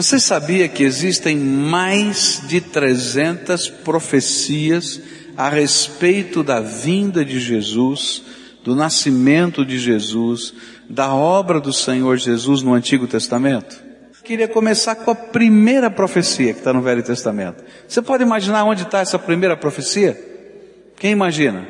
Você 0.00 0.18
sabia 0.18 0.66
que 0.66 0.82
existem 0.82 1.36
mais 1.36 2.40
de 2.48 2.58
300 2.58 3.68
profecias 3.68 4.98
a 5.36 5.50
respeito 5.50 6.42
da 6.42 6.58
vinda 6.58 7.22
de 7.22 7.38
Jesus, 7.38 8.22
do 8.64 8.74
nascimento 8.74 9.62
de 9.62 9.78
Jesus, 9.78 10.54
da 10.88 11.14
obra 11.14 11.60
do 11.60 11.70
Senhor 11.70 12.16
Jesus 12.16 12.62
no 12.62 12.72
Antigo 12.72 13.06
Testamento? 13.06 13.78
Queria 14.24 14.48
começar 14.48 14.94
com 14.94 15.10
a 15.10 15.14
primeira 15.14 15.90
profecia 15.90 16.54
que 16.54 16.60
está 16.60 16.72
no 16.72 16.80
Velho 16.80 17.02
Testamento. 17.02 17.62
Você 17.86 18.00
pode 18.00 18.22
imaginar 18.22 18.64
onde 18.64 18.84
está 18.84 19.00
essa 19.00 19.18
primeira 19.18 19.54
profecia? 19.54 20.18
Quem 20.96 21.10
imagina? 21.10 21.68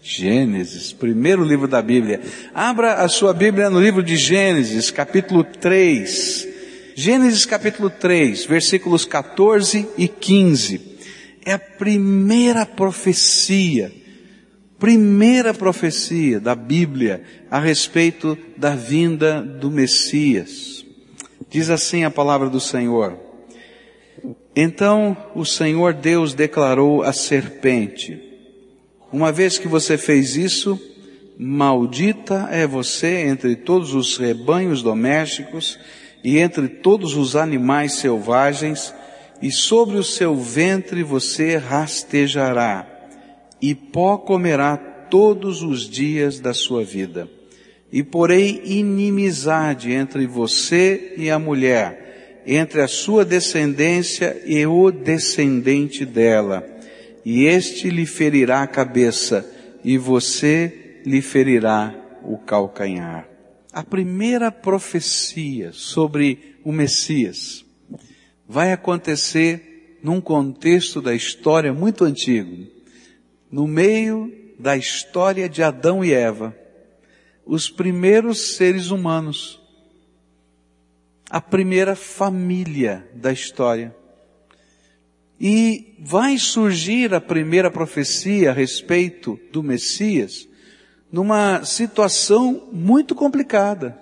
Gênesis, 0.00 0.92
primeiro 0.92 1.42
livro 1.42 1.66
da 1.66 1.82
Bíblia. 1.82 2.20
Abra 2.54 3.02
a 3.02 3.08
sua 3.08 3.34
Bíblia 3.34 3.68
no 3.68 3.80
livro 3.80 4.00
de 4.00 4.16
Gênesis, 4.16 4.92
capítulo 4.92 5.42
3. 5.42 6.49
Gênesis 7.02 7.46
capítulo 7.46 7.88
3, 7.88 8.44
versículos 8.44 9.06
14 9.06 9.88
e 9.96 10.06
15. 10.06 10.98
É 11.46 11.54
a 11.54 11.58
primeira 11.58 12.66
profecia, 12.66 13.90
primeira 14.78 15.54
profecia 15.54 16.38
da 16.38 16.54
Bíblia 16.54 17.22
a 17.50 17.58
respeito 17.58 18.36
da 18.54 18.74
vinda 18.74 19.40
do 19.40 19.70
Messias. 19.70 20.84
Diz 21.48 21.70
assim 21.70 22.04
a 22.04 22.10
palavra 22.10 22.50
do 22.50 22.60
Senhor. 22.60 23.18
Então 24.54 25.16
o 25.34 25.46
Senhor 25.46 25.94
Deus 25.94 26.34
declarou 26.34 27.02
à 27.02 27.14
serpente, 27.14 28.20
uma 29.10 29.32
vez 29.32 29.56
que 29.56 29.66
você 29.66 29.96
fez 29.96 30.36
isso, 30.36 30.78
maldita 31.38 32.46
é 32.52 32.66
você 32.66 33.22
entre 33.22 33.56
todos 33.56 33.94
os 33.94 34.18
rebanhos 34.18 34.82
domésticos 34.82 35.78
e 36.22 36.38
entre 36.38 36.68
todos 36.68 37.16
os 37.16 37.36
animais 37.36 37.94
selvagens, 37.94 38.94
e 39.40 39.50
sobre 39.50 39.96
o 39.96 40.04
seu 40.04 40.36
ventre 40.36 41.02
você 41.02 41.56
rastejará, 41.56 42.86
e 43.60 43.74
pó 43.74 44.18
comerá 44.18 44.76
todos 44.76 45.62
os 45.62 45.88
dias 45.88 46.38
da 46.38 46.52
sua 46.52 46.84
vida. 46.84 47.28
E 47.92 48.02
porei 48.02 48.62
inimizade 48.64 49.92
entre 49.92 50.26
você 50.26 51.14
e 51.16 51.30
a 51.30 51.38
mulher, 51.38 52.42
entre 52.46 52.80
a 52.82 52.88
sua 52.88 53.24
descendência 53.24 54.40
e 54.44 54.64
o 54.66 54.90
descendente 54.90 56.04
dela, 56.04 56.64
e 57.24 57.44
este 57.44 57.90
lhe 57.90 58.06
ferirá 58.06 58.62
a 58.62 58.66
cabeça, 58.66 59.44
e 59.82 59.96
você 59.96 61.00
lhe 61.04 61.22
ferirá 61.22 61.94
o 62.22 62.36
calcanhar 62.36 63.29
a 63.72 63.82
primeira 63.82 64.50
profecia 64.50 65.72
sobre 65.72 66.56
o 66.64 66.72
Messias 66.72 67.64
vai 68.48 68.72
acontecer 68.72 69.98
num 70.02 70.20
contexto 70.20 71.00
da 71.00 71.14
história 71.14 71.72
muito 71.72 72.04
antigo, 72.04 72.66
no 73.50 73.66
meio 73.66 74.32
da 74.58 74.76
história 74.76 75.48
de 75.48 75.62
Adão 75.62 76.04
e 76.04 76.12
Eva, 76.12 76.56
os 77.46 77.70
primeiros 77.70 78.56
seres 78.56 78.90
humanos, 78.90 79.60
a 81.28 81.40
primeira 81.40 81.94
família 81.94 83.08
da 83.14 83.32
história. 83.32 83.94
E 85.40 85.94
vai 86.00 86.36
surgir 86.38 87.14
a 87.14 87.20
primeira 87.20 87.70
profecia 87.70 88.50
a 88.50 88.52
respeito 88.52 89.38
do 89.52 89.62
Messias 89.62 90.49
numa 91.12 91.64
situação 91.64 92.68
muito 92.72 93.14
complicada. 93.14 93.98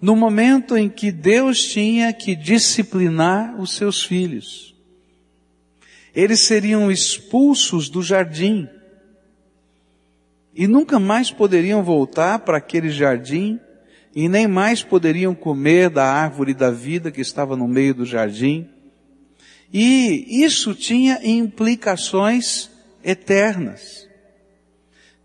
No 0.00 0.16
momento 0.16 0.76
em 0.76 0.88
que 0.88 1.12
Deus 1.12 1.62
tinha 1.64 2.12
que 2.12 2.34
disciplinar 2.34 3.60
os 3.60 3.74
seus 3.74 4.02
filhos. 4.02 4.74
Eles 6.14 6.40
seriam 6.40 6.90
expulsos 6.90 7.88
do 7.88 8.02
jardim. 8.02 8.68
E 10.54 10.66
nunca 10.66 10.98
mais 10.98 11.30
poderiam 11.30 11.82
voltar 11.82 12.40
para 12.40 12.56
aquele 12.56 12.90
jardim 12.90 13.60
e 14.14 14.28
nem 14.28 14.48
mais 14.48 14.82
poderiam 14.82 15.34
comer 15.34 15.88
da 15.88 16.04
árvore 16.04 16.52
da 16.52 16.70
vida 16.70 17.10
que 17.10 17.20
estava 17.20 17.56
no 17.56 17.68
meio 17.68 17.94
do 17.94 18.04
jardim. 18.04 18.68
E 19.72 20.42
isso 20.42 20.74
tinha 20.74 21.20
implicações 21.22 22.68
eternas. 23.04 24.09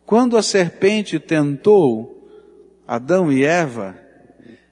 Quando 0.05 0.38
a 0.38 0.43
serpente 0.43 1.19
tentou 1.19 2.29
Adão 2.88 3.31
e 3.31 3.43
Eva, 3.43 3.97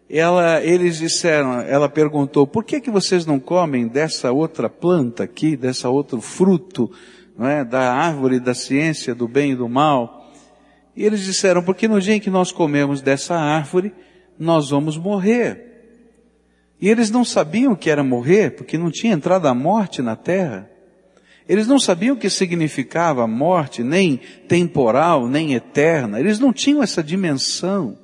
ela, 0.10 0.62
eles 0.64 0.98
disseram, 0.98 1.60
ela 1.62 1.90
perguntou, 1.90 2.46
por 2.46 2.64
que 2.64 2.80
que 2.80 2.92
vocês 2.92 3.26
não 3.26 3.40
comem 3.40 3.88
dessa 3.88 4.32
outra 4.32 4.70
planta 4.70 5.24
aqui, 5.24 5.58
dessa 5.58 5.90
outro 5.90 6.22
fruto, 6.22 6.92
não 7.36 7.48
é, 7.48 7.66
da 7.66 7.94
árvore 7.94 8.40
da 8.40 8.54
ciência 8.54 9.16
do 9.16 9.28
bem 9.28 9.54
e 9.54 9.56
do 9.56 9.68
mal? 9.68 10.32
E 10.96 11.04
eles 11.04 11.22
disseram, 11.22 11.64
porque 11.64 11.88
no 11.88 12.00
dia 12.00 12.14
em 12.14 12.20
que 12.20 12.30
nós 12.30 12.52
comemos 12.52 13.02
dessa 13.02 13.34
árvore, 13.36 13.92
nós 14.38 14.70
vamos 14.70 14.98
morrer. 14.98 15.72
E 16.80 16.88
eles 16.88 17.10
não 17.10 17.26
sabiam 17.26 17.74
o 17.74 17.78
que 17.78 17.90
era 17.90 18.04
morrer, 18.04 18.52
porque 18.52 18.78
não 18.78 18.92
tinha 18.92 19.14
entrado 19.14 19.48
a 19.48 19.56
morte 19.56 20.02
na 20.02 20.16
terra. 20.16 20.70
Eles 21.48 21.68
não 21.68 21.80
sabiam 21.80 22.16
o 22.16 22.20
que 22.20 22.30
significava 22.30 23.24
a 23.24 23.28
morte, 23.28 23.84
nem 23.84 24.18
temporal, 24.48 25.28
nem 25.28 25.54
eterna. 25.54 26.20
Eles 26.20 26.40
não 26.40 26.54
tinham 26.54 26.82
essa 26.82 27.04
dimensão. 27.04 27.98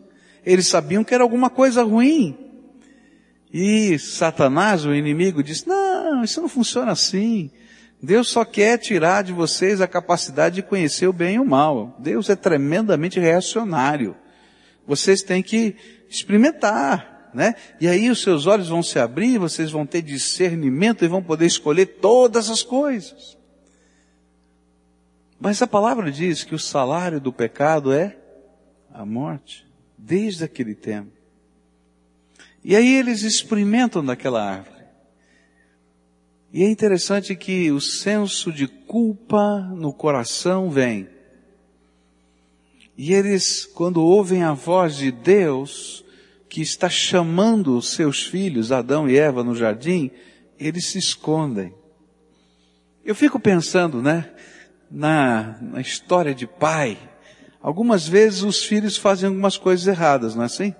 Eles 0.46 0.68
sabiam 0.68 1.04
que 1.04 1.14
era 1.14 1.24
alguma 1.24 1.50
coisa 1.50 1.84
ruim. 1.84 2.38
E 3.52 3.98
Satanás, 3.98 4.86
o 4.86 4.94
inimigo, 4.94 5.42
disse, 5.42 5.68
não, 5.68 6.24
isso 6.24 6.42
não 6.42 6.50
funciona 6.50 6.92
assim. 6.92 7.50
Deus 8.02 8.30
só 8.30 8.46
quer 8.46 8.78
tirar 8.78 9.24
de 9.24 9.34
vocês 9.34 9.82
a 9.82 9.88
capacidade 9.88 10.56
de 10.56 10.64
conhecer 10.64 11.08
o 11.08 11.14
bem 11.14 11.36
e 11.36 11.40
o 11.40 11.46
mal. 11.46 11.96
Deus 12.00 12.30
é 12.30 12.36
tremendamente 12.36 13.20
reacionário. 13.20 14.16
Vocês 14.88 15.22
têm 15.22 15.44
que 15.44 15.76
experimentar, 16.10 17.19
né? 17.34 17.56
E 17.80 17.88
aí 17.88 18.10
os 18.10 18.22
seus 18.22 18.48
olhos 18.48 18.70
vão 18.70 18.82
se 18.82 19.00
abrir, 19.00 19.38
vocês 19.38 19.72
vão 19.72 19.86
ter 19.86 20.02
discernimento 20.02 21.04
e 21.04 21.08
vão 21.08 21.22
poder 21.22 21.46
escolher 21.46 21.86
todas 21.86 22.50
as 22.50 22.64
coisas. 22.64 23.38
Mas 25.40 25.62
a 25.62 25.68
palavra 25.68 26.12
diz 26.12 26.44
que 26.44 26.56
o 26.56 26.60
salário 26.60 27.20
do 27.20 27.32
pecado 27.32 27.94
é 27.94 28.18
a 28.94 29.06
morte, 29.06 29.66
desde 29.98 30.44
aquele 30.44 30.76
tempo. 30.76 31.12
E 32.64 32.76
aí 32.76 32.96
eles 32.96 33.22
experimentam 33.24 34.04
daquela 34.04 34.44
árvore. 34.44 34.80
E 36.52 36.64
é 36.64 36.70
interessante 36.70 37.36
que 37.36 37.72
o 37.72 37.80
senso 37.80 38.52
de 38.52 38.68
culpa 38.68 39.60
no 39.76 39.94
coração 39.94 40.70
vem. 40.70 41.08
E 42.98 43.14
eles, 43.14 43.66
quando 43.66 44.04
ouvem 44.04 44.44
a 44.44 44.52
voz 44.52 44.98
de 44.98 45.12
Deus, 45.12 46.04
que 46.50 46.62
está 46.62 46.90
chamando 46.90 47.78
os 47.78 47.92
seus 47.92 48.26
filhos, 48.26 48.72
Adão 48.72 49.08
e 49.08 49.18
Eva, 49.18 49.44
no 49.44 49.56
jardim, 49.56 50.10
eles 50.60 50.86
se 50.88 50.98
escondem. 50.98 51.74
Eu 53.06 53.16
fico 53.16 53.40
pensando, 53.40 54.02
né? 54.02 54.30
na, 54.90 55.58
na 55.62 55.82
história 55.82 56.34
de 56.34 56.48
pai, 56.48 56.98
algumas 57.62 58.08
vezes 58.08 58.44
os 58.44 58.64
filhos 58.64 58.98
fazem 58.98 59.28
algumas 59.28 59.58
coisas 59.58 59.88
erradas, 59.88 60.36
não 60.36 60.44
é 60.44 60.46
assim? 60.46 60.74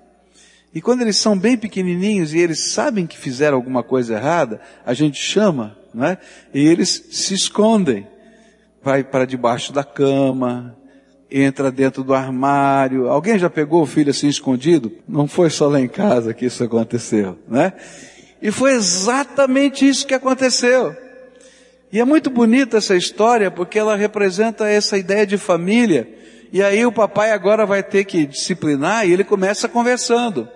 E 0.74 0.82
quando 0.82 1.02
eles 1.02 1.18
são 1.18 1.38
bem 1.38 1.58
pequenininhos 1.58 2.34
e 2.34 2.40
eles 2.40 2.72
sabem 2.72 3.08
que 3.08 3.18
fizeram 3.18 3.58
alguma 3.58 3.84
coisa 3.84 4.16
errada, 4.16 4.62
a 4.86 4.94
gente 4.94 5.20
chama, 5.20 5.78
não 5.94 6.06
é? 6.06 6.18
E 6.54 6.60
eles 6.60 7.08
se 7.12 7.34
escondem. 7.34 8.08
Vai 8.82 9.04
para 9.04 9.26
debaixo 9.26 9.74
da 9.74 9.84
cama, 9.84 10.78
entra 11.32 11.72
dentro 11.72 12.04
do 12.04 12.14
armário. 12.14 13.08
Alguém 13.10 13.38
já 13.38 13.50
pegou 13.50 13.82
o 13.82 13.86
filho 13.86 14.10
assim 14.10 14.28
escondido? 14.28 14.92
Não 15.08 15.28
foi 15.28 15.50
só 15.50 15.68
lá 15.68 15.80
em 15.80 15.88
casa 15.88 16.34
que 16.34 16.46
isso 16.46 16.64
aconteceu, 16.64 17.38
né? 17.48 17.74
E 18.42 18.52
foi 18.52 18.74
exatamente 18.74 19.88
isso 19.88 20.08
que 20.08 20.14
aconteceu. 20.14 20.96
E 21.92 22.00
é 22.00 22.06
muito 22.06 22.30
bonita 22.30 22.78
essa 22.78 22.96
história 22.96 23.50
porque 23.50 23.78
ela 23.78 23.96
representa 23.96 24.68
essa 24.68 24.98
ideia 24.98 25.26
de 25.26 25.38
família. 25.38 26.08
E 26.52 26.64
aí 26.64 26.86
o 26.86 26.92
papai 26.92 27.32
agora 27.32 27.66
vai 27.66 27.84
ter 27.84 28.06
que 28.06 28.26
disciplinar 28.26 29.08
e 29.08 29.12
ele 29.12 29.24
começa 29.24 29.68
conversando. 29.68 30.48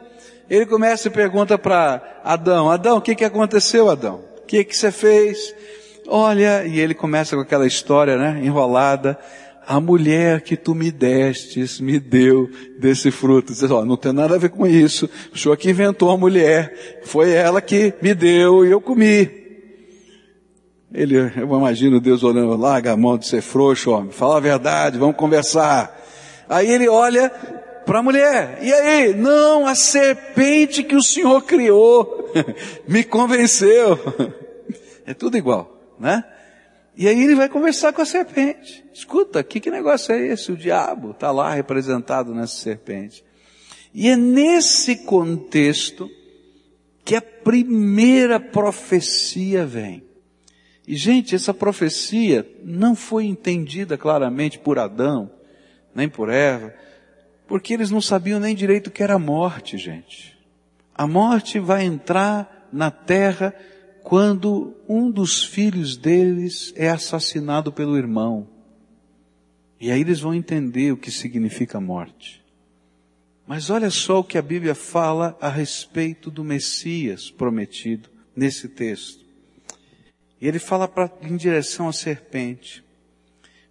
Ele 0.49 0.65
começa 0.65 1.07
e 1.07 1.11
pergunta 1.11 1.57
para 1.57 2.19
Adão, 2.23 2.69
Adão, 2.69 2.97
o 2.97 3.01
que 3.01 3.15
que 3.15 3.25
aconteceu, 3.25 3.89
Adão? 3.89 4.21
O 4.37 4.45
que 4.45 4.63
que 4.63 4.75
você 4.75 4.91
fez? 4.91 5.53
Olha, 6.07 6.65
e 6.65 6.79
ele 6.79 6.93
começa 6.93 7.35
com 7.35 7.41
aquela 7.41 7.65
história, 7.65 8.17
né, 8.17 8.41
enrolada. 8.43 9.17
A 9.65 9.79
mulher 9.79 10.41
que 10.41 10.57
tu 10.57 10.75
me 10.75 10.91
destes 10.91 11.79
me 11.79 11.99
deu 11.99 12.49
desse 12.79 13.11
fruto. 13.11 13.53
Diz, 13.53 13.63
ó, 13.63 13.85
não 13.85 13.97
tem 13.97 14.11
nada 14.11 14.35
a 14.35 14.37
ver 14.37 14.49
com 14.49 14.67
isso. 14.67 15.09
O 15.33 15.37
senhor 15.37 15.55
que 15.57 15.69
inventou 15.69 16.09
a 16.11 16.17
mulher. 16.17 17.01
Foi 17.03 17.31
ela 17.31 17.61
que 17.61 17.93
me 18.01 18.13
deu 18.13 18.65
e 18.65 18.71
eu 18.71 18.81
comi. 18.81 19.43
Ele, 20.93 21.17
eu 21.17 21.57
imagino 21.57 21.99
Deus 21.99 22.23
olhando, 22.23 22.55
larga 22.55 22.91
a 22.91 22.97
mão 22.97 23.17
de 23.17 23.25
ser 23.25 23.41
frouxo, 23.41 23.89
homem, 23.89 24.11
fala 24.11 24.37
a 24.37 24.39
verdade, 24.39 24.99
vamos 24.99 25.15
conversar. 25.15 25.99
Aí 26.47 26.69
ele 26.69 26.87
olha 26.87 27.31
para 27.83 27.97
a 27.99 28.03
mulher. 28.03 28.59
E 28.61 28.71
aí? 28.71 29.13
Não, 29.15 29.65
a 29.65 29.73
serpente 29.73 30.83
que 30.83 30.95
o 30.95 31.01
Senhor 31.01 31.41
criou 31.41 32.31
me 32.87 33.03
convenceu. 33.03 33.99
É 35.05 35.13
tudo 35.15 35.35
igual, 35.35 35.75
né? 35.99 36.23
E 36.95 37.07
aí 37.07 37.23
ele 37.23 37.35
vai 37.35 37.49
conversar 37.49 37.91
com 37.91 38.01
a 38.01 38.05
serpente. 38.05 38.85
Escuta, 38.93 39.43
que, 39.43 39.59
que 39.59 39.71
negócio 39.71 40.13
é 40.13 40.27
esse? 40.27 40.51
O 40.51 40.57
diabo 40.57 41.11
está 41.11 41.31
lá 41.31 41.53
representado 41.53 42.33
nessa 42.33 42.55
serpente. 42.55 43.23
E 43.93 44.07
é 44.07 44.15
nesse 44.15 44.97
contexto 44.97 46.09
que 47.03 47.15
a 47.15 47.21
primeira 47.21 48.39
profecia 48.39 49.65
vem. 49.65 50.03
E 50.87 50.95
gente, 50.95 51.35
essa 51.35 51.53
profecia 51.53 52.47
não 52.63 52.95
foi 52.95 53.25
entendida 53.25 53.97
claramente 53.97 54.59
por 54.59 54.77
Adão, 54.77 55.31
nem 55.95 56.09
por 56.09 56.29
Eva, 56.29 56.73
porque 57.47 57.73
eles 57.73 57.89
não 57.89 58.01
sabiam 58.01 58.39
nem 58.39 58.55
direito 58.55 58.87
o 58.87 58.91
que 58.91 59.03
era 59.03 59.15
a 59.15 59.19
morte, 59.19 59.77
gente. 59.77 60.37
A 60.93 61.07
morte 61.07 61.59
vai 61.59 61.85
entrar 61.85 62.67
na 62.71 62.91
terra 62.91 63.53
quando 64.03 64.75
um 64.87 65.09
dos 65.09 65.43
filhos 65.43 65.95
deles 65.95 66.73
é 66.75 66.89
assassinado 66.89 67.71
pelo 67.71 67.97
irmão. 67.97 68.47
E 69.79 69.89
aí 69.91 70.01
eles 70.01 70.19
vão 70.19 70.33
entender 70.33 70.91
o 70.91 70.97
que 70.97 71.09
significa 71.09 71.79
morte. 71.79 72.43
Mas 73.47 73.69
olha 73.69 73.89
só 73.89 74.19
o 74.19 74.23
que 74.23 74.37
a 74.37 74.41
Bíblia 74.41 74.75
fala 74.75 75.37
a 75.41 75.49
respeito 75.49 76.29
do 76.29 76.43
Messias 76.43 77.31
prometido 77.31 78.09
nesse 78.35 78.67
texto. 78.67 79.23
E 80.39 80.47
ele 80.47 80.59
fala 80.59 80.87
pra, 80.87 81.09
em 81.21 81.35
direção 81.35 81.87
à 81.87 81.93
serpente. 81.93 82.83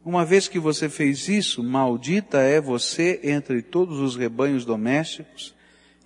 Uma 0.05 0.25
vez 0.25 0.49
que 0.49 0.59
você 0.59 0.89
fez 0.89 1.29
isso, 1.29 1.63
maldita 1.63 2.39
é 2.39 2.61
você 2.61 3.21
entre 3.23 3.63
todos 3.63 3.99
os 3.99 4.17
rebanhos 4.17 4.65
domésticos 4.65 5.55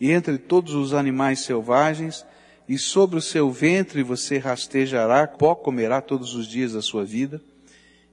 e 0.01 0.11
entre 0.11 0.37
todos 0.37 0.75
os 0.75 0.93
animais 0.93 1.41
selvagens, 1.41 2.25
e 2.69 2.77
sobre 2.77 3.17
o 3.19 3.23
seu 3.23 3.51
ventre 3.51 4.03
você 4.03 4.39
rastejará, 4.39 5.27
pó 5.27 5.55
comerá 5.55 6.01
todos 6.01 6.35
os 6.35 6.49
dias 6.49 6.73
da 6.73 6.83
sua 6.83 7.05
vida, 7.05 7.41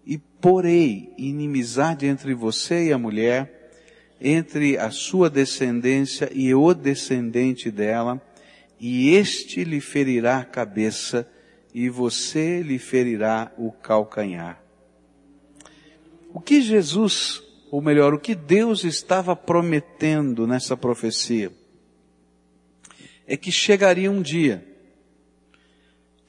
e 0.06 0.18
porei 0.18 1.14
inimizade 1.18 2.06
entre 2.06 2.34
você 2.34 2.88
e 2.88 2.94
a 2.94 2.98
mulher, 2.98 3.72
entre 4.22 4.78
a 4.78 4.92
sua 4.92 5.30
descendência 5.30 6.30
e 6.34 6.54
o 6.54 6.74
descendente 6.74 7.72
dela, 7.72 8.22
e 8.80 9.16
este 9.16 9.64
lhe 9.64 9.82
ferirá 9.82 10.40
a 10.40 10.46
cabeça, 10.46 11.28
e 11.74 11.90
você 11.90 12.62
lhe 12.62 12.78
ferirá 12.78 13.52
o 13.58 13.72
calcanhar. 13.72 14.62
O 16.34 16.40
que 16.40 16.62
Jesus, 16.62 17.42
ou 17.72 17.82
melhor, 17.82 18.14
o 18.14 18.20
que 18.20 18.36
Deus 18.36 18.84
estava 18.84 19.36
prometendo 19.36 20.46
nessa 20.46 20.78
profecia, 20.78 21.52
é 23.28 23.38
que 23.38 23.52
chegaria 23.52 24.12
um 24.12 24.22
dia 24.22 24.66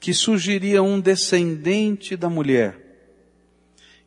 que 0.05 0.13
surgiria 0.13 0.83
um 0.83 0.99
descendente 0.99 2.15
da 2.15 2.29
mulher, 2.29 2.77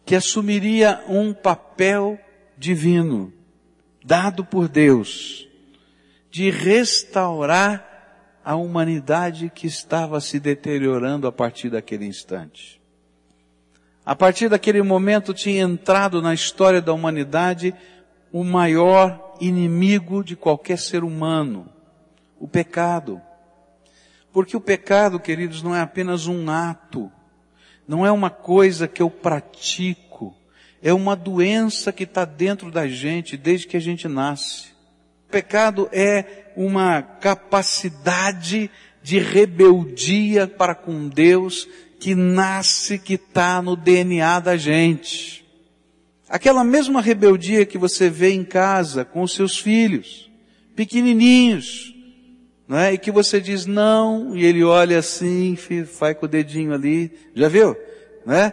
que 0.07 0.15
assumiria 0.15 1.03
um 1.09 1.35
papel 1.35 2.17
divino, 2.57 3.33
dado 4.05 4.45
por 4.45 4.69
Deus, 4.69 5.49
de 6.31 6.51
restaurar 6.51 8.39
a 8.45 8.55
humanidade 8.55 9.51
que 9.53 9.67
estava 9.67 10.21
se 10.21 10.39
deteriorando 10.39 11.27
a 11.27 11.33
partir 11.33 11.69
daquele 11.69 12.07
instante. 12.07 12.81
A 14.07 14.15
partir 14.15 14.49
daquele 14.49 14.83
momento 14.83 15.35
tinha 15.35 15.63
entrado 15.63 16.23
na 16.23 16.33
história 16.33 16.81
da 16.81 16.93
humanidade 16.93 17.75
o 18.33 18.45
maior 18.45 19.37
inimigo 19.41 20.23
de 20.23 20.37
qualquer 20.37 20.79
ser 20.79 21.03
humano, 21.03 21.69
o 22.39 22.47
pecado. 22.47 23.21
Porque 24.33 24.57
o 24.57 24.61
pecado, 24.61 25.19
queridos, 25.19 25.63
não 25.63 25.75
é 25.75 25.81
apenas 25.81 26.27
um 26.27 26.51
ato, 26.51 27.11
não 27.87 28.05
é 28.05 28.13
uma 28.13 28.31
coisa 28.31 28.87
que 28.87 29.03
eu 29.03 29.11
pratico, 29.11 30.37
é 30.83 30.93
uma 30.93 31.17
doença 31.17 31.93
que 31.93 32.05
está 32.05 32.25
dentro 32.25 32.71
da 32.71 32.87
gente 32.87 33.37
desde 33.37 33.67
que 33.67 33.77
a 33.77 33.81
gente 33.81 34.07
nasce. 34.07 34.69
O 35.27 35.31
pecado 35.31 35.89
é 35.93 36.53
uma 36.57 37.03
capacidade 37.03 38.71
de 39.03 39.19
rebeldia 39.19 40.47
para 40.47 40.75
com 40.75 41.09
Deus 41.09 41.69
que 41.99 42.15
nasce, 42.15 42.99
que 42.99 43.15
está 43.15 43.61
no 43.61 43.75
DNA 43.75 44.39
da 44.41 44.57
gente. 44.57 45.45
Aquela 46.29 46.63
mesma 46.63 47.01
rebeldia 47.01 47.65
que 47.65 47.79
você 47.79 48.11
vê 48.11 48.33
em 48.33 48.45
casa 48.45 49.05
com 49.05 49.23
os 49.23 49.33
seus 49.33 49.59
filhos, 49.59 50.31
pequenininhos, 50.77 51.95
não 52.69 52.79
é? 52.79 52.93
E 52.93 52.99
que 52.99 53.11
você 53.11 53.41
diz 53.41 53.65
não, 53.65 54.37
e 54.37 54.45
ele 54.45 54.63
olha 54.63 54.99
assim, 54.99 55.57
faz 55.57 56.17
com 56.19 56.27
o 56.27 56.29
dedinho 56.29 56.75
ali, 56.75 57.11
já 57.35 57.49
viu? 57.49 57.75
Não 58.27 58.35
é? 58.35 58.53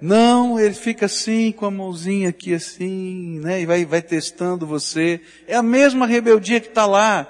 Não, 0.00 0.60
ele 0.60 0.74
fica 0.74 1.06
assim, 1.06 1.50
com 1.50 1.66
a 1.66 1.70
mãozinha 1.70 2.28
aqui 2.28 2.54
assim, 2.54 3.40
né? 3.40 3.60
E 3.60 3.66
vai, 3.66 3.84
vai 3.84 4.00
testando 4.00 4.64
você. 4.64 5.20
É 5.48 5.56
a 5.56 5.62
mesma 5.62 6.06
rebeldia 6.06 6.60
que 6.60 6.68
está 6.68 6.86
lá 6.86 7.26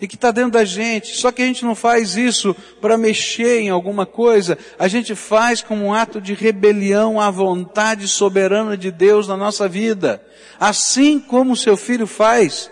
e 0.00 0.06
que 0.06 0.14
está 0.14 0.30
dentro 0.30 0.52
da 0.52 0.64
gente. 0.64 1.16
Só 1.16 1.32
que 1.32 1.42
a 1.42 1.44
gente 1.44 1.64
não 1.64 1.74
faz 1.74 2.16
isso 2.16 2.54
para 2.80 2.96
mexer 2.96 3.62
em 3.62 3.68
alguma 3.68 4.06
coisa, 4.06 4.56
a 4.78 4.86
gente 4.86 5.16
faz 5.16 5.60
como 5.60 5.86
um 5.86 5.92
ato 5.92 6.20
de 6.20 6.34
rebelião 6.34 7.20
à 7.20 7.30
vontade 7.30 8.06
soberana 8.06 8.76
de 8.76 8.92
Deus 8.92 9.26
na 9.26 9.36
nossa 9.36 9.68
vida. 9.68 10.24
Assim 10.60 11.18
como 11.18 11.56
seu 11.56 11.76
filho 11.76 12.06
faz 12.06 12.70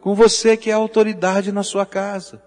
com 0.00 0.14
você 0.14 0.56
que 0.56 0.70
é 0.70 0.72
autoridade 0.72 1.52
na 1.52 1.62
sua 1.62 1.84
casa. 1.84 2.42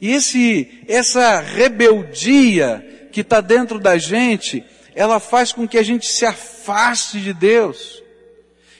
E 0.00 0.12
esse, 0.12 0.84
essa 0.86 1.40
rebeldia 1.40 3.08
que 3.10 3.22
está 3.22 3.40
dentro 3.40 3.80
da 3.80 3.98
gente, 3.98 4.64
ela 4.94 5.18
faz 5.18 5.52
com 5.52 5.66
que 5.66 5.78
a 5.78 5.82
gente 5.82 6.06
se 6.06 6.24
afaste 6.24 7.20
de 7.20 7.32
Deus. 7.32 8.02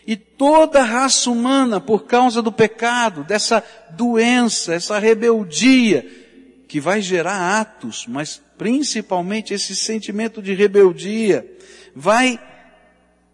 E 0.07 0.17
toda 0.17 0.81
a 0.81 0.85
raça 0.85 1.31
humana, 1.31 1.81
por 1.81 2.05
causa 2.07 2.41
do 2.41 2.53
pecado, 2.53 3.25
dessa 3.25 3.63
doença, 3.91 4.75
essa 4.75 4.99
rebeldia, 4.99 6.07
que 6.67 6.81
vai 6.81 7.01
gerar 7.03 7.61
atos, 7.61 8.07
mas 8.07 8.41
principalmente 8.57 9.55
esse 9.55 9.75
sentimento 9.75 10.41
de 10.41 10.55
rebeldia, 10.55 11.47
vai 11.95 12.39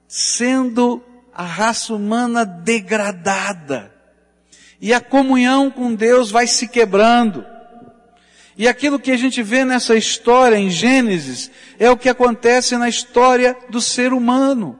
sendo 0.06 1.02
a 1.32 1.44
raça 1.44 1.94
humana 1.94 2.44
degradada. 2.44 3.93
E 4.84 4.92
a 4.92 5.00
comunhão 5.00 5.70
com 5.70 5.94
Deus 5.94 6.30
vai 6.30 6.46
se 6.46 6.68
quebrando. 6.68 7.42
E 8.54 8.68
aquilo 8.68 8.98
que 8.98 9.10
a 9.10 9.16
gente 9.16 9.42
vê 9.42 9.64
nessa 9.64 9.96
história 9.96 10.56
em 10.56 10.68
Gênesis 10.68 11.50
é 11.78 11.90
o 11.90 11.96
que 11.96 12.06
acontece 12.06 12.76
na 12.76 12.86
história 12.86 13.56
do 13.70 13.80
ser 13.80 14.12
humano. 14.12 14.78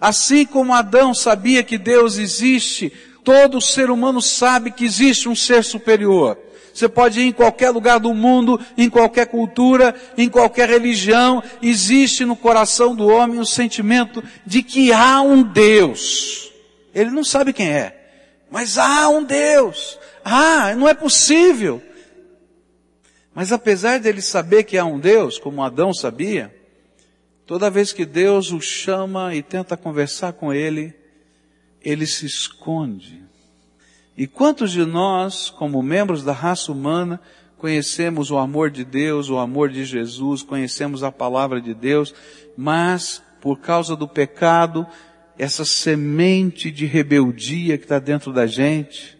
Assim 0.00 0.46
como 0.46 0.72
Adão 0.72 1.12
sabia 1.12 1.62
que 1.62 1.76
Deus 1.76 2.16
existe, 2.16 2.90
todo 3.22 3.60
ser 3.60 3.90
humano 3.90 4.22
sabe 4.22 4.70
que 4.70 4.86
existe 4.86 5.28
um 5.28 5.36
ser 5.36 5.62
superior. 5.62 6.38
Você 6.72 6.88
pode 6.88 7.20
ir 7.20 7.24
em 7.24 7.32
qualquer 7.32 7.68
lugar 7.68 8.00
do 8.00 8.14
mundo, 8.14 8.58
em 8.78 8.88
qualquer 8.88 9.26
cultura, 9.26 9.94
em 10.16 10.26
qualquer 10.26 10.70
religião, 10.70 11.42
existe 11.60 12.24
no 12.24 12.34
coração 12.34 12.96
do 12.96 13.08
homem 13.08 13.38
o 13.38 13.44
sentimento 13.44 14.24
de 14.46 14.62
que 14.62 14.90
há 14.90 15.20
um 15.20 15.42
Deus. 15.42 16.50
Ele 16.94 17.10
não 17.10 17.22
sabe 17.22 17.52
quem 17.52 17.68
é, 17.68 18.03
mas 18.54 18.78
há 18.78 19.08
um 19.10 19.22
Deus. 19.22 19.98
Ah, 20.24 20.74
não 20.74 20.88
é 20.88 20.94
possível. 20.94 21.82
Mas 23.34 23.52
apesar 23.52 24.00
dele 24.00 24.22
saber 24.22 24.62
que 24.62 24.78
há 24.78 24.84
um 24.86 24.98
Deus, 24.98 25.38
como 25.38 25.62
Adão 25.62 25.92
sabia, 25.92 26.50
Toda 27.46 27.68
vez 27.68 27.92
que 27.92 28.06
Deus 28.06 28.52
o 28.52 28.60
chama 28.60 29.34
e 29.34 29.42
tenta 29.42 29.76
conversar 29.76 30.32
com 30.32 30.50
ele, 30.50 30.94
ele 31.82 32.06
se 32.06 32.24
esconde. 32.24 33.22
E 34.16 34.26
quantos 34.26 34.72
de 34.72 34.86
nós, 34.86 35.50
como 35.50 35.82
membros 35.82 36.24
da 36.24 36.32
raça 36.32 36.72
humana, 36.72 37.20
conhecemos 37.58 38.30
o 38.30 38.38
amor 38.38 38.70
de 38.70 38.82
Deus, 38.82 39.28
o 39.28 39.38
amor 39.38 39.68
de 39.68 39.84
Jesus, 39.84 40.42
conhecemos 40.42 41.02
a 41.02 41.12
palavra 41.12 41.60
de 41.60 41.74
Deus, 41.74 42.14
mas 42.56 43.22
por 43.42 43.58
causa 43.58 43.94
do 43.94 44.08
pecado, 44.08 44.86
essa 45.38 45.64
semente 45.64 46.70
de 46.70 46.86
rebeldia 46.86 47.76
que 47.76 47.84
está 47.84 47.98
dentro 47.98 48.32
da 48.32 48.46
gente, 48.46 49.18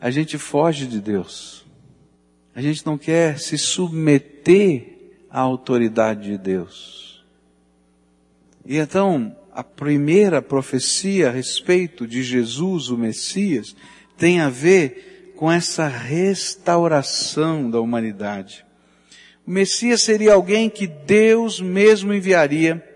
a 0.00 0.10
gente 0.10 0.38
foge 0.38 0.86
de 0.86 1.00
Deus. 1.00 1.64
A 2.54 2.60
gente 2.60 2.84
não 2.84 2.98
quer 2.98 3.38
se 3.38 3.56
submeter 3.56 4.98
à 5.30 5.40
autoridade 5.40 6.30
de 6.30 6.38
Deus. 6.38 7.24
E 8.66 8.76
então, 8.76 9.34
a 9.52 9.64
primeira 9.64 10.42
profecia 10.42 11.28
a 11.28 11.32
respeito 11.32 12.06
de 12.06 12.22
Jesus, 12.22 12.88
o 12.88 12.98
Messias, 12.98 13.74
tem 14.16 14.40
a 14.40 14.48
ver 14.48 15.32
com 15.36 15.50
essa 15.50 15.88
restauração 15.88 17.70
da 17.70 17.80
humanidade. 17.80 18.64
O 19.46 19.50
Messias 19.50 20.02
seria 20.02 20.34
alguém 20.34 20.68
que 20.68 20.86
Deus 20.86 21.60
mesmo 21.60 22.12
enviaria 22.12 22.89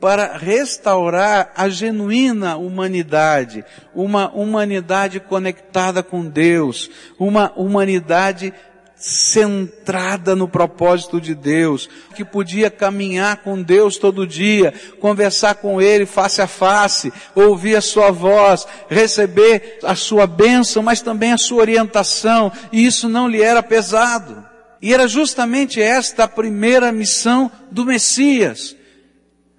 para 0.00 0.36
restaurar 0.36 1.52
a 1.54 1.68
genuína 1.68 2.56
humanidade, 2.56 3.64
uma 3.94 4.30
humanidade 4.30 5.20
conectada 5.20 6.02
com 6.02 6.24
Deus, 6.24 6.90
uma 7.18 7.52
humanidade 7.54 8.52
centrada 8.96 10.36
no 10.36 10.46
propósito 10.46 11.20
de 11.20 11.34
Deus, 11.34 11.88
que 12.14 12.22
podia 12.22 12.70
caminhar 12.70 13.38
com 13.38 13.62
Deus 13.62 13.96
todo 13.96 14.26
dia, 14.26 14.74
conversar 15.00 15.54
com 15.54 15.80
Ele 15.80 16.04
face 16.04 16.42
a 16.42 16.46
face, 16.46 17.10
ouvir 17.34 17.76
a 17.76 17.80
Sua 17.80 18.10
voz, 18.10 18.66
receber 18.88 19.78
a 19.82 19.94
Sua 19.94 20.26
bênção, 20.26 20.82
mas 20.82 21.00
também 21.00 21.32
a 21.32 21.38
Sua 21.38 21.60
orientação, 21.60 22.52
e 22.70 22.84
isso 22.84 23.08
não 23.08 23.26
lhe 23.26 23.42
era 23.42 23.62
pesado. 23.62 24.44
E 24.82 24.92
era 24.92 25.08
justamente 25.08 25.80
esta 25.80 26.24
a 26.24 26.28
primeira 26.28 26.92
missão 26.92 27.50
do 27.70 27.86
Messias, 27.86 28.76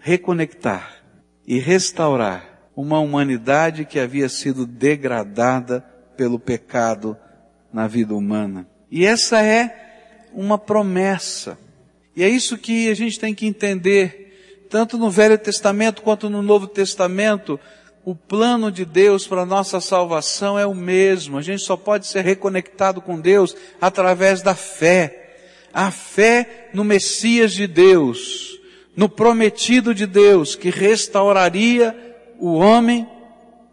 reconectar 0.01 1.03
e 1.47 1.59
restaurar 1.59 2.69
uma 2.75 2.99
humanidade 2.99 3.85
que 3.85 3.99
havia 3.99 4.27
sido 4.27 4.65
degradada 4.65 5.81
pelo 6.17 6.39
pecado 6.39 7.15
na 7.71 7.87
vida 7.87 8.15
humana. 8.15 8.67
E 8.89 9.05
essa 9.05 9.41
é 9.41 10.27
uma 10.33 10.57
promessa. 10.57 11.57
E 12.15 12.23
é 12.23 12.29
isso 12.29 12.57
que 12.57 12.89
a 12.89 12.93
gente 12.93 13.19
tem 13.19 13.33
que 13.33 13.45
entender, 13.45 14.65
tanto 14.69 14.97
no 14.97 15.09
Velho 15.09 15.37
Testamento 15.37 16.01
quanto 16.01 16.29
no 16.29 16.41
Novo 16.41 16.67
Testamento, 16.67 17.59
o 18.03 18.15
plano 18.15 18.71
de 18.71 18.83
Deus 18.83 19.27
para 19.27 19.41
a 19.41 19.45
nossa 19.45 19.79
salvação 19.79 20.57
é 20.57 20.65
o 20.65 20.73
mesmo. 20.73 21.37
A 21.37 21.41
gente 21.41 21.61
só 21.61 21.77
pode 21.77 22.07
ser 22.07 22.23
reconectado 22.23 22.99
com 23.01 23.19
Deus 23.19 23.55
através 23.79 24.41
da 24.41 24.55
fé. 24.55 25.35
A 25.73 25.91
fé 25.91 26.69
no 26.73 26.83
Messias 26.83 27.53
de 27.53 27.67
Deus, 27.67 28.59
no 28.95 29.07
prometido 29.07 29.93
de 29.93 30.05
Deus, 30.05 30.55
que 30.55 30.69
restauraria 30.69 31.95
o 32.39 32.53
homem 32.53 33.07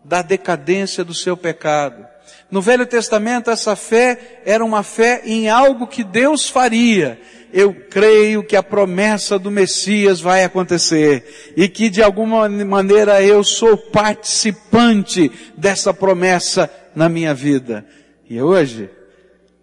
da 0.05 0.23
decadência 0.23 1.05
do 1.05 1.15
seu 1.15 1.37
pecado. 1.37 2.07
No 2.51 2.63
Velho 2.63 2.87
Testamento, 2.87 3.51
essa 3.51 3.77
fé 3.77 4.41
era 4.45 4.65
uma 4.65 4.83
fé 4.83 5.23
em 5.25 5.49
algo 5.49 5.87
que 5.87 6.03
Deus 6.03 6.49
faria. 6.49 7.21
Eu 7.53 7.75
creio 7.75 8.43
que 8.43 8.57
a 8.57 8.63
promessa 8.63 9.39
do 9.39 9.51
Messias 9.51 10.21
vai 10.21 10.45
acontecer 10.45 11.53
e 11.57 11.69
que 11.69 11.91
de 11.91 12.03
alguma 12.03 12.49
maneira 12.49 13.23
eu 13.23 13.43
sou 13.45 13.77
participante 13.77 15.31
dessa 15.57 15.93
promessa 15.93 16.71
na 16.95 17.09
minha 17.09 17.35
vida. 17.35 17.87
E 18.29 18.41
hoje, 18.41 18.91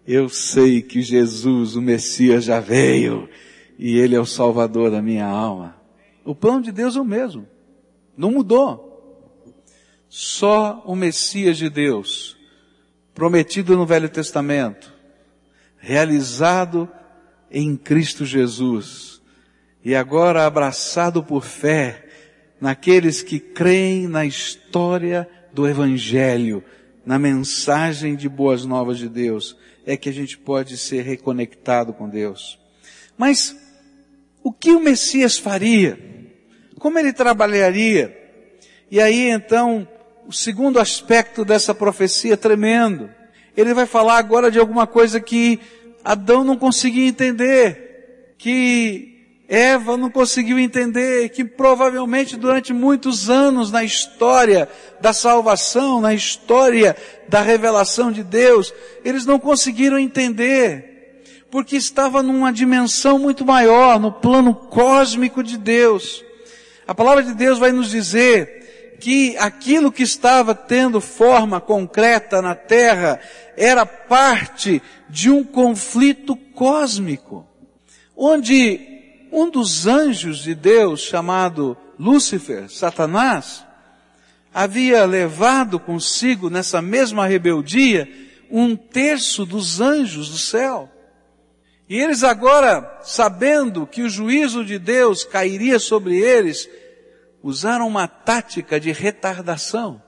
eu 0.06 0.28
sei 0.28 0.82
que 0.82 1.02
Jesus, 1.02 1.74
o 1.74 1.82
Messias, 1.82 2.44
já 2.44 2.60
veio 2.60 3.28
e 3.78 3.98
Ele 3.98 4.14
é 4.14 4.20
o 4.20 4.26
Salvador 4.26 4.90
da 4.90 5.02
minha 5.02 5.26
alma. 5.26 5.76
O 6.24 6.34
plano 6.34 6.62
de 6.62 6.72
Deus 6.72 6.96
é 6.96 7.00
o 7.00 7.04
mesmo. 7.04 7.46
Não 8.16 8.30
mudou. 8.30 8.84
Só 10.08 10.82
o 10.86 10.94
Messias 10.94 11.58
de 11.58 11.68
Deus 11.68 12.36
prometido 13.16 13.74
no 13.74 13.86
Velho 13.86 14.10
Testamento, 14.10 14.92
realizado 15.78 16.86
em 17.50 17.74
Cristo 17.74 18.26
Jesus 18.26 19.22
e 19.82 19.94
agora 19.94 20.44
abraçado 20.44 21.22
por 21.22 21.42
fé 21.42 22.06
naqueles 22.60 23.22
que 23.22 23.40
creem 23.40 24.06
na 24.06 24.26
história 24.26 25.26
do 25.50 25.66
Evangelho, 25.66 26.62
na 27.06 27.18
mensagem 27.18 28.16
de 28.16 28.28
boas 28.28 28.66
novas 28.66 28.98
de 28.98 29.08
Deus, 29.08 29.56
é 29.86 29.96
que 29.96 30.10
a 30.10 30.12
gente 30.12 30.36
pode 30.36 30.76
ser 30.76 31.02
reconectado 31.02 31.94
com 31.94 32.08
Deus. 32.08 32.58
Mas 33.16 33.56
o 34.46 34.52
que 34.52 34.70
o 34.70 34.78
Messias 34.78 35.36
faria? 35.36 35.98
Como 36.78 37.00
ele 37.00 37.12
trabalharia? 37.12 38.16
E 38.88 39.00
aí 39.00 39.28
então 39.28 39.88
o 40.24 40.32
segundo 40.32 40.78
aspecto 40.78 41.44
dessa 41.44 41.74
profecia 41.74 42.36
tremendo. 42.36 43.10
Ele 43.56 43.74
vai 43.74 43.86
falar 43.86 44.18
agora 44.18 44.48
de 44.48 44.60
alguma 44.60 44.86
coisa 44.86 45.20
que 45.20 45.58
Adão 46.04 46.44
não 46.44 46.56
conseguia 46.56 47.08
entender, 47.08 48.36
que 48.38 49.42
Eva 49.48 49.96
não 49.96 50.12
conseguiu 50.12 50.60
entender, 50.60 51.28
que 51.30 51.44
provavelmente 51.44 52.36
durante 52.36 52.72
muitos 52.72 53.28
anos 53.28 53.72
na 53.72 53.82
história 53.82 54.68
da 55.00 55.12
salvação, 55.12 56.00
na 56.00 56.14
história 56.14 56.96
da 57.28 57.40
revelação 57.40 58.12
de 58.12 58.22
Deus, 58.22 58.72
eles 59.04 59.26
não 59.26 59.40
conseguiram 59.40 59.98
entender, 59.98 60.95
porque 61.50 61.76
estava 61.76 62.22
numa 62.22 62.52
dimensão 62.52 63.18
muito 63.18 63.44
maior, 63.44 64.00
no 64.00 64.12
plano 64.12 64.54
cósmico 64.54 65.42
de 65.42 65.56
Deus. 65.56 66.24
A 66.86 66.94
palavra 66.94 67.22
de 67.22 67.34
Deus 67.34 67.58
vai 67.58 67.72
nos 67.72 67.90
dizer 67.90 68.96
que 69.00 69.36
aquilo 69.38 69.92
que 69.92 70.02
estava 70.02 70.54
tendo 70.54 71.00
forma 71.00 71.60
concreta 71.60 72.40
na 72.40 72.54
terra 72.54 73.20
era 73.56 73.84
parte 73.84 74.82
de 75.08 75.30
um 75.30 75.44
conflito 75.44 76.34
cósmico, 76.36 77.46
onde 78.16 78.80
um 79.30 79.50
dos 79.50 79.86
anjos 79.86 80.38
de 80.38 80.54
Deus, 80.54 81.00
chamado 81.02 81.76
Lúcifer, 81.98 82.70
Satanás, 82.70 83.64
havia 84.52 85.04
levado 85.04 85.78
consigo 85.78 86.48
nessa 86.48 86.80
mesma 86.80 87.26
rebeldia 87.26 88.08
um 88.50 88.74
terço 88.74 89.44
dos 89.44 89.80
anjos 89.80 90.30
do 90.30 90.38
céu. 90.38 90.90
E 91.88 91.98
eles 91.98 92.24
agora, 92.24 93.00
sabendo 93.02 93.86
que 93.86 94.02
o 94.02 94.08
juízo 94.08 94.64
de 94.64 94.78
Deus 94.78 95.24
cairia 95.24 95.78
sobre 95.78 96.16
eles, 96.16 96.68
usaram 97.42 97.86
uma 97.86 98.08
tática 98.08 98.80
de 98.80 98.90
retardação. 98.90 100.02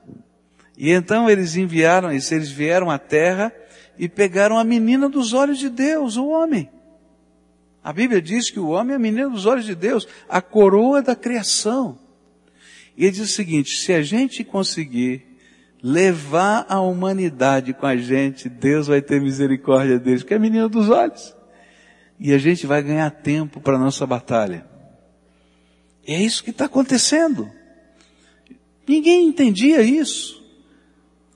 E 0.76 0.90
então 0.90 1.30
eles 1.30 1.56
enviaram, 1.56 2.10
eles 2.10 2.50
vieram 2.50 2.90
à 2.90 2.98
terra 2.98 3.52
e 3.96 4.08
pegaram 4.08 4.58
a 4.58 4.64
menina 4.64 5.08
dos 5.08 5.32
olhos 5.32 5.58
de 5.58 5.68
Deus, 5.68 6.16
o 6.16 6.28
homem. 6.28 6.68
A 7.82 7.92
Bíblia 7.92 8.20
diz 8.20 8.50
que 8.50 8.58
o 8.58 8.68
homem 8.68 8.92
é 8.92 8.96
a 8.96 8.98
menina 8.98 9.28
dos 9.30 9.46
olhos 9.46 9.64
de 9.64 9.74
Deus, 9.74 10.06
a 10.28 10.42
coroa 10.42 11.00
da 11.00 11.14
criação. 11.14 11.98
E 12.96 13.04
ele 13.04 13.12
diz 13.12 13.30
o 13.30 13.32
seguinte, 13.32 13.78
se 13.78 13.92
a 13.92 14.02
gente 14.02 14.42
conseguir 14.42 15.24
levar 15.80 16.66
a 16.68 16.80
humanidade 16.80 17.72
com 17.72 17.86
a 17.86 17.96
gente, 17.96 18.48
Deus 18.48 18.88
vai 18.88 19.00
ter 19.00 19.20
misericórdia 19.20 19.98
deles, 19.98 20.22
porque 20.22 20.34
é 20.34 20.36
a 20.36 20.40
menina 20.40 20.68
dos 20.68 20.90
olhos. 20.90 21.37
E 22.18 22.32
a 22.32 22.38
gente 22.38 22.66
vai 22.66 22.82
ganhar 22.82 23.10
tempo 23.10 23.60
para 23.60 23.76
a 23.76 23.78
nossa 23.78 24.06
batalha. 24.06 24.66
E 26.06 26.14
é 26.14 26.22
isso 26.22 26.42
que 26.42 26.50
está 26.50 26.64
acontecendo. 26.64 27.50
Ninguém 28.86 29.26
entendia 29.26 29.82
isso. 29.82 30.38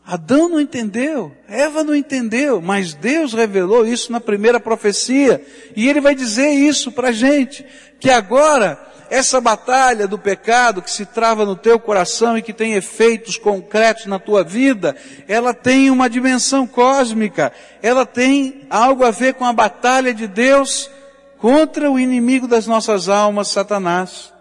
Adão 0.05 0.49
não 0.49 0.61
entendeu, 0.61 1.33
Eva 1.47 1.85
não 1.85 1.95
entendeu, 1.95 2.61
mas 2.61 2.93
Deus 2.93 3.33
revelou 3.33 3.87
isso 3.87 4.11
na 4.11 4.21
primeira 4.21 4.59
profecia. 4.59 5.45
E 5.77 5.89
Ele 5.89 6.01
vai 6.01 6.15
dizer 6.15 6.51
isso 6.51 6.91
para 6.91 7.09
a 7.09 7.13
gente, 7.13 7.65
que 8.01 8.11
agora 8.11 8.92
essa 9.13 9.43
batalha 9.43 10.09
do 10.09 10.19
pecado 10.19 10.81
que 10.81 10.91
se 10.91 11.05
trava 11.05 11.45
no 11.45 11.55
teu 11.55 11.79
coração 11.79 12.39
e 12.39 12.41
que 12.41 12.55
tem 12.55 12.73
efeitos 12.73 13.37
concretos 13.37 14.07
na 14.07 14.19
tua 14.19 14.43
vida, 14.43 14.97
ela 15.29 15.53
tem 15.53 15.91
uma 15.91 16.09
dimensão 16.09 16.67
cósmica, 16.67 17.53
ela 17.83 18.07
tem 18.07 18.67
algo 18.71 19.05
a 19.05 19.11
ver 19.11 19.35
com 19.35 19.45
a 19.45 19.53
batalha 19.53 20.15
de 20.15 20.27
Deus 20.27 20.91
contra 21.37 21.91
o 21.91 22.01
inimigo 22.01 22.49
das 22.49 22.67
nossas 22.67 23.07
almas, 23.11 23.49
Satanás. 23.49 24.33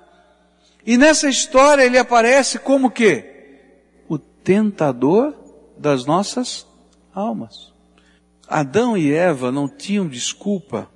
E 0.86 0.96
nessa 0.96 1.28
história 1.28 1.84
ele 1.84 1.98
aparece 1.98 2.58
como 2.58 2.90
que? 2.90 3.26
O 4.08 4.18
tentador 4.18 5.36
das 5.78 6.06
nossas 6.06 6.66
almas. 7.14 7.74
Adão 8.48 8.98
e 8.98 9.12
Eva 9.12 9.52
não 9.52 9.68
tinham 9.68 10.08
desculpa, 10.08 10.90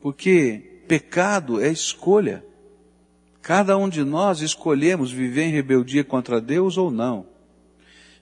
porque 0.00 0.82
pecado 0.88 1.62
é 1.62 1.68
escolha. 1.68 2.47
Cada 3.48 3.78
um 3.78 3.88
de 3.88 4.04
nós 4.04 4.42
escolhemos 4.42 5.10
viver 5.10 5.44
em 5.44 5.50
rebeldia 5.50 6.04
contra 6.04 6.38
Deus 6.38 6.76
ou 6.76 6.90
não. 6.90 7.24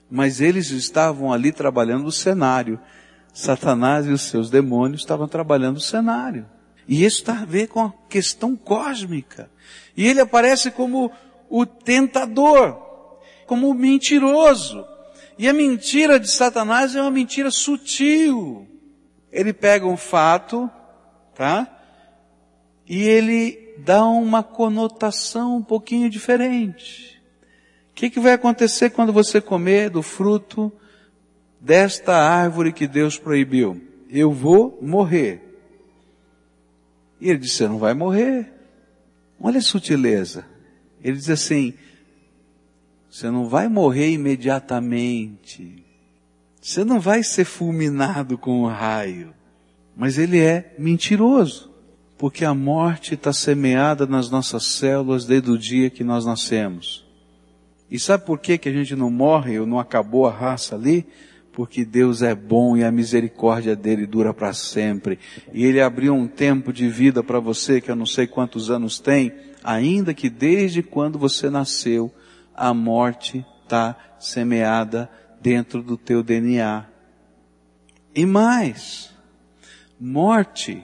Mas 0.09 0.39
eles 0.39 0.69
estavam 0.69 1.33
ali 1.33 1.51
trabalhando 1.51 2.07
o 2.07 2.13
cenário. 2.13 2.79
Satanás 3.33 4.05
e 4.05 4.11
os 4.11 4.21
seus 4.21 4.49
demônios 4.49 5.01
estavam 5.01 5.27
trabalhando 5.27 5.75
o 5.75 5.81
cenário. 5.81 6.45
E 6.87 7.03
isso 7.03 7.17
está 7.17 7.41
a 7.41 7.45
ver 7.45 7.67
com 7.67 7.83
a 7.83 7.93
questão 8.07 8.55
cósmica. 8.55 9.51
E 9.97 10.07
ele 10.07 10.21
aparece 10.21 10.71
como 10.71 11.11
o 11.49 11.65
tentador, 11.65 12.77
como 13.45 13.69
o 13.69 13.73
mentiroso. 13.73 14.85
E 15.37 15.49
a 15.49 15.51
mentira 15.51 16.21
de 16.21 16.31
Satanás 16.31 16.95
é 16.95 17.01
uma 17.01 17.11
mentira 17.11 17.51
sutil. 17.51 18.65
Ele 19.29 19.51
pega 19.51 19.85
um 19.85 19.97
fato, 19.97 20.71
tá? 21.35 21.67
E 22.87 23.03
ele 23.03 23.66
dá 23.77 24.05
uma 24.05 24.43
conotação 24.43 25.57
um 25.57 25.63
pouquinho 25.63 26.09
diferente. 26.09 27.21
O 27.91 27.93
que, 27.95 28.09
que 28.09 28.19
vai 28.19 28.33
acontecer 28.33 28.91
quando 28.91 29.11
você 29.11 29.41
comer 29.41 29.89
do 29.89 30.03
fruto 30.03 30.71
desta 31.59 32.15
árvore 32.15 32.73
que 32.73 32.87
Deus 32.87 33.17
proibiu? 33.17 33.81
Eu 34.09 34.31
vou 34.31 34.77
morrer. 34.81 35.43
E 37.19 37.29
ele 37.29 37.39
disse, 37.39 37.57
você 37.57 37.67
não 37.67 37.79
vai 37.79 37.93
morrer. 37.93 38.53
Olha 39.39 39.57
a 39.57 39.61
sutileza. 39.61 40.45
Ele 41.03 41.17
diz 41.17 41.29
assim: 41.29 41.73
você 43.09 43.31
não 43.31 43.47
vai 43.47 43.67
morrer 43.67 44.11
imediatamente. 44.11 45.83
Você 46.61 46.83
não 46.83 46.99
vai 46.99 47.23
ser 47.23 47.45
fulminado 47.45 48.37
com 48.37 48.61
um 48.61 48.67
raio. 48.67 49.33
Mas 49.95 50.17
ele 50.17 50.39
é 50.39 50.75
mentiroso. 50.77 51.71
Porque 52.17 52.43
a 52.43 52.53
morte 52.53 53.13
está 53.13 53.31
semeada 53.31 54.07
nas 54.07 54.29
nossas 54.29 54.65
células 54.65 55.25
desde 55.25 55.51
o 55.51 55.57
dia 55.57 55.89
que 55.89 56.03
nós 56.03 56.25
nascemos. 56.25 57.05
E 57.89 57.99
sabe 57.99 58.25
por 58.25 58.39
que, 58.39 58.57
que 58.57 58.67
a 58.67 58.73
gente 58.73 58.95
não 58.95 59.09
morre 59.09 59.59
ou 59.59 59.65
não 59.65 59.79
acabou 59.79 60.25
a 60.25 60.31
raça 60.31 60.75
ali? 60.75 61.05
Porque 61.53 61.85
Deus 61.85 62.21
é 62.21 62.35
bom 62.35 62.75
e 62.75 62.83
a 62.83 62.91
misericórdia 62.91 63.75
dele 63.75 64.05
dura 64.05 64.33
para 64.33 64.53
sempre. 64.53 65.19
E 65.53 65.65
ele 65.65 65.79
abriu 65.79 66.13
um 66.13 66.27
tempo 66.27 66.73
de 66.73 66.89
vida 66.89 67.23
para 67.23 67.39
você 67.39 67.79
que 67.79 67.89
eu 67.89 67.95
não 67.95 68.05
sei 68.05 68.27
quantos 68.27 68.69
anos 68.69 68.99
tem, 68.99 69.31
ainda 69.63 70.13
que 70.13 70.29
desde 70.29 70.83
quando 70.83 71.17
você 71.17 71.49
nasceu, 71.49 72.13
a 72.55 72.73
morte 72.73 73.45
está 73.63 73.95
semeada 74.19 75.09
dentro 75.41 75.81
do 75.81 75.97
teu 75.97 76.23
DNA. 76.23 76.85
E 78.13 78.25
mais, 78.25 79.11
morte 79.99 80.83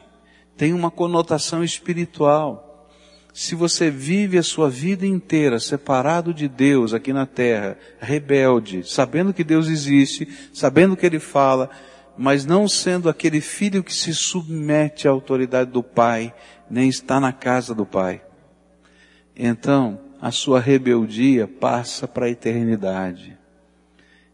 tem 0.63 0.71
uma 0.71 0.89
conotação 0.89 1.61
espiritual. 1.61 2.87
Se 3.33 3.53
você 3.53 3.91
vive 3.91 4.37
a 4.37 4.43
sua 4.43 4.69
vida 4.69 5.05
inteira 5.05 5.59
separado 5.59 6.33
de 6.33 6.47
Deus 6.47 6.93
aqui 6.93 7.11
na 7.11 7.25
terra, 7.25 7.77
rebelde, 7.99 8.89
sabendo 8.89 9.33
que 9.33 9.43
Deus 9.43 9.67
existe, 9.67 10.25
sabendo 10.53 10.95
que 10.95 11.05
Ele 11.05 11.19
fala, 11.19 11.69
mas 12.17 12.45
não 12.45 12.65
sendo 12.65 13.09
aquele 13.09 13.41
filho 13.41 13.83
que 13.83 13.93
se 13.93 14.13
submete 14.13 15.05
à 15.05 15.11
autoridade 15.11 15.69
do 15.69 15.83
Pai, 15.83 16.33
nem 16.69 16.87
está 16.87 17.19
na 17.19 17.33
casa 17.33 17.75
do 17.75 17.85
Pai. 17.85 18.21
Então, 19.35 19.99
a 20.21 20.31
sua 20.31 20.61
rebeldia 20.61 21.45
passa 21.45 22.07
para 22.07 22.27
a 22.27 22.29
eternidade. 22.29 23.37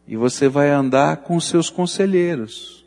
E 0.07 0.15
você 0.15 0.47
vai 0.47 0.69
andar 0.69 1.17
com 1.23 1.39
seus 1.39 1.71
conselheiros. 1.71 2.78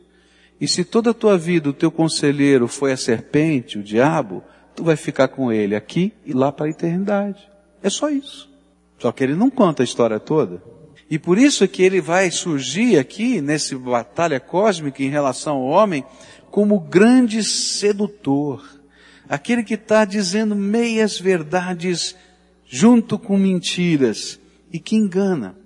E 0.63 0.69
se 0.69 0.85
toda 0.85 1.11
a 1.11 1.15
tua 1.15 1.37
vida 1.37 1.71
o 1.71 1.73
teu 1.73 1.91
conselheiro 1.91 2.69
foi 2.69 2.93
a 2.93 2.97
serpente, 2.97 3.81
o 3.81 3.83
diabo, 3.83 4.45
tu 4.77 4.85
vai 4.85 4.95
ficar 4.95 5.27
com 5.27 5.51
ele 5.51 5.75
aqui 5.75 6.13
e 6.25 6.33
lá 6.33 6.53
para 6.53 6.67
a 6.67 6.71
eternidade. 6.71 7.51
É 7.83 7.91
só 7.91 8.09
isso. 8.09 8.49
Só 8.97 9.11
que 9.11 9.25
ele 9.25 9.35
não 9.35 9.51
conta 9.51 9.83
a 9.83 9.85
história 9.85 10.21
toda. 10.21 10.63
E 11.11 11.19
por 11.19 11.37
isso 11.37 11.65
é 11.65 11.67
que 11.67 11.83
ele 11.83 12.01
vai 12.01 12.31
surgir 12.31 12.97
aqui, 12.97 13.41
nessa 13.41 13.77
batalha 13.77 14.39
cósmica 14.39 15.03
em 15.03 15.09
relação 15.09 15.57
ao 15.57 15.65
homem, 15.65 16.05
como 16.49 16.79
grande 16.79 17.43
sedutor. 17.43 18.65
Aquele 19.29 19.65
que 19.65 19.75
está 19.75 20.05
dizendo 20.05 20.55
meias 20.55 21.19
verdades 21.19 22.15
junto 22.65 23.19
com 23.19 23.37
mentiras 23.37 24.39
e 24.73 24.79
que 24.79 24.95
engana. 24.95 25.57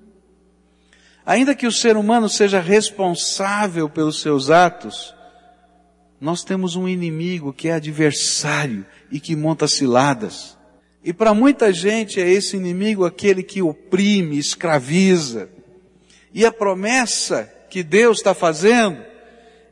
Ainda 1.26 1.56
que 1.56 1.66
o 1.66 1.72
ser 1.72 1.96
humano 1.96 2.28
seja 2.28 2.60
responsável 2.60 3.88
pelos 3.88 4.22
seus 4.22 4.48
atos, 4.48 5.12
nós 6.20 6.44
temos 6.44 6.76
um 6.76 6.88
inimigo 6.88 7.52
que 7.52 7.68
é 7.68 7.72
adversário 7.72 8.86
e 9.10 9.18
que 9.18 9.34
monta 9.34 9.66
ciladas. 9.66 10.56
E 11.02 11.12
para 11.12 11.34
muita 11.34 11.72
gente 11.72 12.20
é 12.20 12.30
esse 12.30 12.56
inimigo 12.56 13.04
aquele 13.04 13.42
que 13.42 13.60
oprime, 13.60 14.38
escraviza. 14.38 15.48
E 16.32 16.46
a 16.46 16.52
promessa 16.52 17.52
que 17.68 17.82
Deus 17.82 18.18
está 18.18 18.32
fazendo 18.32 19.04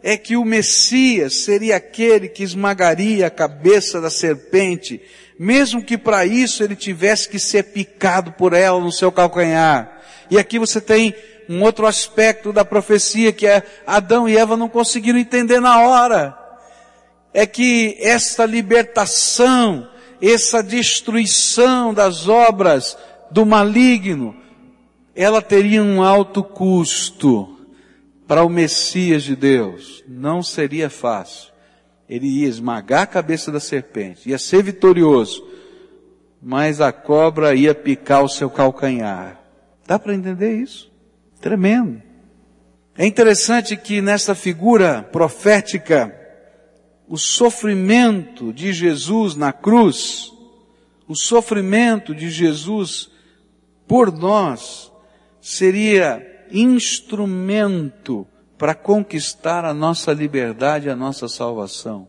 é 0.03 0.17
que 0.17 0.37
o 0.37 0.45
Messias 0.45 1.37
seria 1.37 1.77
aquele 1.77 2.29
que 2.29 2.43
esmagaria 2.43 3.29
a 3.29 3.31
cabeça 3.31 4.01
da 4.01 4.11
serpente 4.11 5.01
mesmo 5.39 5.83
que 5.83 5.99
para 5.99 6.25
isso 6.25 6.63
ele 6.63 6.77
tivesse 6.77 7.29
que 7.29 7.39
ser 7.39 7.65
picado 7.65 8.33
por 8.33 8.53
ela 8.53 8.81
no 8.81 8.93
seu 8.93 9.11
calcanhar. 9.11 10.01
E 10.31 10.39
aqui 10.39 10.59
você 10.59 10.81
tem 10.81 11.15
um 11.49 11.63
outro 11.63 11.87
aspecto 11.87 12.53
da 12.53 12.65
profecia 12.65 13.33
que 13.33 13.47
é 13.47 13.63
Adão 13.87 14.29
e 14.29 14.37
Eva 14.37 14.57
não 14.57 14.69
conseguiram 14.69 15.19
entender 15.19 15.61
na 15.61 15.81
hora. 15.81 16.39
É 17.33 17.47
que 17.47 17.97
essa 17.99 18.45
libertação, 18.45 19.89
essa 20.21 20.63
destruição 20.63 21.93
das 21.93 22.29
obras 22.29 22.97
do 23.31 23.45
maligno, 23.45 24.37
ela 25.15 25.43
teria 25.43 25.83
um 25.83 26.03
alto 26.03 26.43
custo 26.43 27.59
para 28.27 28.45
o 28.45 28.49
Messias 28.49 29.23
de 29.23 29.35
Deus. 29.35 30.05
Não 30.07 30.43
seria 30.43 30.89
fácil 30.89 31.55
ele 32.09 32.27
ia 32.27 32.49
esmagar 32.49 33.03
a 33.03 33.07
cabeça 33.07 33.51
da 33.51 33.61
serpente, 33.61 34.29
ia 34.29 34.39
ser 34.39 34.63
vitorioso, 34.63 35.47
mas 36.41 36.81
a 36.81 36.93
cobra 36.93 37.55
ia 37.55 37.75
picar 37.75 38.23
o 38.23 38.29
seu 38.29 38.51
calcanhar. 38.51 39.41
Dá 39.87 39.99
para 39.99 40.15
entender 40.15 40.55
isso? 40.55 40.93
Tremendo. 41.45 42.01
É 42.97 43.05
interessante 43.05 43.77
que 43.77 44.01
nessa 44.01 44.35
figura 44.35 45.03
profética, 45.03 46.11
o 47.07 47.19
sofrimento 47.19 48.51
de 48.51 48.73
Jesus 48.73 49.37
na 49.37 49.53
cruz, 49.53 50.33
o 51.07 51.15
sofrimento 51.15 52.15
de 52.15 52.31
Jesus 52.31 53.11
por 53.87 54.11
nós, 54.11 54.91
seria 55.39 56.47
instrumento 56.51 58.27
para 58.57 58.75
conquistar 58.75 59.67
a 59.67 59.75
nossa 59.75 60.15
liberdade, 60.15 60.89
a 60.89 60.97
nossa 60.97 61.29
salvação. 61.29 62.09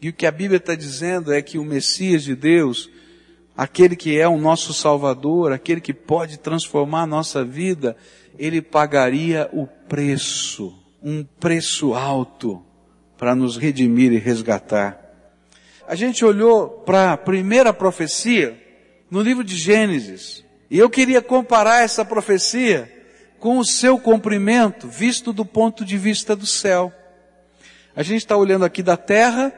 E 0.00 0.10
o 0.10 0.12
que 0.12 0.26
a 0.26 0.30
Bíblia 0.30 0.58
está 0.58 0.76
dizendo 0.76 1.32
é 1.32 1.42
que 1.42 1.58
o 1.58 1.64
Messias 1.64 2.22
de 2.22 2.36
Deus, 2.36 2.88
aquele 3.56 3.96
que 3.96 4.16
é 4.16 4.28
o 4.28 4.38
nosso 4.38 4.72
Salvador, 4.72 5.50
aquele 5.50 5.80
que 5.80 5.92
pode 5.92 6.38
transformar 6.38 7.02
a 7.02 7.06
nossa 7.08 7.44
vida, 7.44 7.96
ele 8.38 8.62
pagaria 8.62 9.48
o 9.52 9.66
preço, 9.66 10.72
um 11.02 11.24
preço 11.24 11.94
alto, 11.94 12.62
para 13.16 13.34
nos 13.34 13.56
redimir 13.56 14.12
e 14.12 14.18
resgatar. 14.18 15.04
A 15.86 15.94
gente 15.94 16.24
olhou 16.24 16.68
para 16.68 17.12
a 17.12 17.16
primeira 17.16 17.72
profecia 17.72 18.56
no 19.10 19.20
livro 19.20 19.42
de 19.42 19.56
Gênesis, 19.56 20.44
e 20.70 20.78
eu 20.78 20.88
queria 20.88 21.20
comparar 21.20 21.82
essa 21.82 22.04
profecia 22.04 22.92
com 23.38 23.58
o 23.58 23.64
seu 23.64 23.98
cumprimento 23.98 24.86
visto 24.86 25.32
do 25.32 25.44
ponto 25.44 25.84
de 25.84 25.96
vista 25.96 26.36
do 26.36 26.46
céu. 26.46 26.92
A 27.96 28.02
gente 28.02 28.18
está 28.18 28.36
olhando 28.36 28.64
aqui 28.64 28.82
da 28.82 28.96
terra 28.96 29.52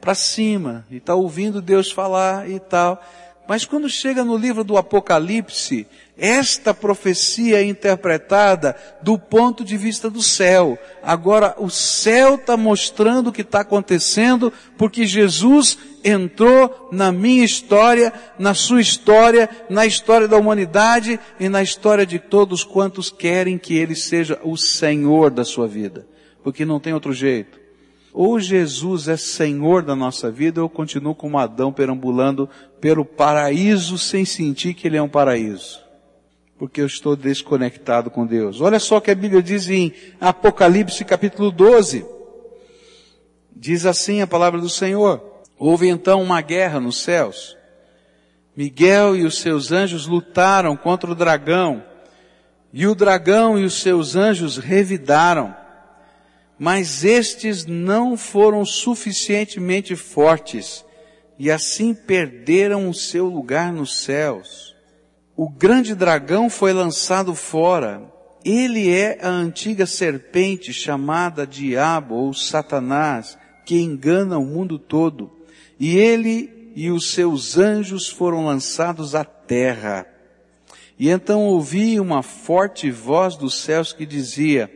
para 0.00 0.14
cima 0.14 0.86
e 0.90 0.96
está 0.96 1.14
ouvindo 1.14 1.60
Deus 1.60 1.90
falar 1.90 2.48
e 2.48 2.58
tal. 2.58 3.02
Mas 3.48 3.64
quando 3.64 3.88
chega 3.88 4.24
no 4.24 4.36
livro 4.36 4.64
do 4.64 4.76
Apocalipse, 4.76 5.86
esta 6.18 6.72
profecia 6.72 7.60
é 7.60 7.64
interpretada 7.64 8.74
do 9.02 9.18
ponto 9.18 9.64
de 9.64 9.76
vista 9.76 10.08
do 10.10 10.22
céu. 10.22 10.78
Agora, 11.02 11.54
o 11.58 11.70
céu 11.70 12.36
está 12.36 12.56
mostrando 12.56 13.28
o 13.28 13.32
que 13.32 13.42
está 13.42 13.60
acontecendo, 13.60 14.52
porque 14.76 15.06
Jesus 15.06 15.78
entrou 16.02 16.88
na 16.90 17.12
minha 17.12 17.44
história, 17.44 18.12
na 18.38 18.54
sua 18.54 18.80
história, 18.80 19.48
na 19.68 19.84
história 19.86 20.26
da 20.26 20.36
humanidade 20.36 21.20
e 21.38 21.48
na 21.48 21.62
história 21.62 22.06
de 22.06 22.18
todos 22.18 22.64
quantos 22.64 23.10
querem 23.10 23.58
que 23.58 23.76
Ele 23.76 23.94
seja 23.94 24.40
o 24.42 24.56
Senhor 24.56 25.30
da 25.30 25.44
sua 25.44 25.68
vida. 25.68 26.06
Porque 26.42 26.64
não 26.64 26.80
tem 26.80 26.94
outro 26.94 27.12
jeito. 27.12 27.65
Ou 28.18 28.40
Jesus 28.40 29.08
é 29.08 29.16
Senhor 29.18 29.82
da 29.82 29.94
nossa 29.94 30.30
vida, 30.30 30.62
ou 30.62 30.64
eu 30.64 30.70
continuo 30.70 31.14
como 31.14 31.36
Adão 31.36 31.70
perambulando 31.70 32.48
pelo 32.80 33.04
paraíso 33.04 33.98
sem 33.98 34.24
sentir 34.24 34.72
que 34.72 34.88
ele 34.88 34.96
é 34.96 35.02
um 35.02 35.08
paraíso. 35.08 35.80
Porque 36.58 36.80
eu 36.80 36.86
estou 36.86 37.14
desconectado 37.14 38.10
com 38.10 38.26
Deus. 38.26 38.62
Olha 38.62 38.80
só 38.80 38.96
o 38.96 39.00
que 39.02 39.10
a 39.10 39.14
Bíblia 39.14 39.42
diz 39.42 39.68
em 39.68 39.92
Apocalipse 40.18 41.04
capítulo 41.04 41.50
12. 41.50 42.06
Diz 43.54 43.84
assim 43.84 44.22
a 44.22 44.26
palavra 44.26 44.62
do 44.62 44.70
Senhor. 44.70 45.22
Houve 45.58 45.86
então 45.86 46.22
uma 46.22 46.40
guerra 46.40 46.80
nos 46.80 47.02
céus. 47.02 47.54
Miguel 48.56 49.14
e 49.14 49.26
os 49.26 49.40
seus 49.40 49.72
anjos 49.72 50.06
lutaram 50.06 50.74
contra 50.74 51.10
o 51.10 51.14
dragão. 51.14 51.84
E 52.72 52.86
o 52.86 52.94
dragão 52.94 53.58
e 53.58 53.64
os 53.66 53.74
seus 53.74 54.16
anjos 54.16 54.56
revidaram 54.56 55.54
mas 56.58 57.04
estes 57.04 57.66
não 57.66 58.16
foram 58.16 58.64
suficientemente 58.64 59.94
fortes 59.94 60.84
e 61.38 61.50
assim 61.50 61.94
perderam 61.94 62.88
o 62.88 62.94
seu 62.94 63.26
lugar 63.26 63.72
nos 63.72 64.02
céus. 64.02 64.74
O 65.36 65.48
grande 65.48 65.94
dragão 65.94 66.48
foi 66.48 66.72
lançado 66.72 67.34
fora. 67.34 68.02
Ele 68.42 68.90
é 68.90 69.18
a 69.20 69.28
antiga 69.28 69.84
serpente 69.84 70.72
chamada 70.72 71.46
Diabo 71.46 72.14
ou 72.14 72.32
Satanás, 72.32 73.36
que 73.66 73.78
engana 73.78 74.38
o 74.38 74.46
mundo 74.46 74.78
todo. 74.78 75.30
E 75.78 75.98
ele 75.98 76.72
e 76.74 76.90
os 76.90 77.10
seus 77.10 77.58
anjos 77.58 78.08
foram 78.08 78.46
lançados 78.46 79.14
à 79.14 79.24
terra. 79.24 80.06
E 80.98 81.10
então 81.10 81.42
ouvi 81.42 82.00
uma 82.00 82.22
forte 82.22 82.90
voz 82.90 83.36
dos 83.36 83.60
céus 83.60 83.92
que 83.92 84.06
dizia, 84.06 84.70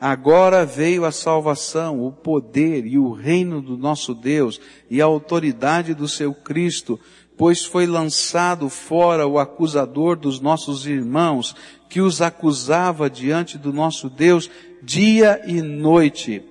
Agora 0.00 0.64
veio 0.64 1.04
a 1.04 1.12
salvação, 1.12 2.02
o 2.02 2.10
poder 2.10 2.86
e 2.86 2.98
o 2.98 3.12
reino 3.12 3.60
do 3.60 3.76
nosso 3.76 4.14
Deus 4.14 4.58
e 4.88 5.02
a 5.02 5.04
autoridade 5.04 5.92
do 5.92 6.08
seu 6.08 6.32
Cristo, 6.32 6.98
pois 7.36 7.66
foi 7.66 7.86
lançado 7.86 8.70
fora 8.70 9.26
o 9.26 9.38
acusador 9.38 10.16
dos 10.16 10.40
nossos 10.40 10.86
irmãos, 10.86 11.54
que 11.90 12.00
os 12.00 12.22
acusava 12.22 13.10
diante 13.10 13.58
do 13.58 13.74
nosso 13.74 14.08
Deus 14.08 14.50
dia 14.82 15.42
e 15.46 15.60
noite. 15.60 16.42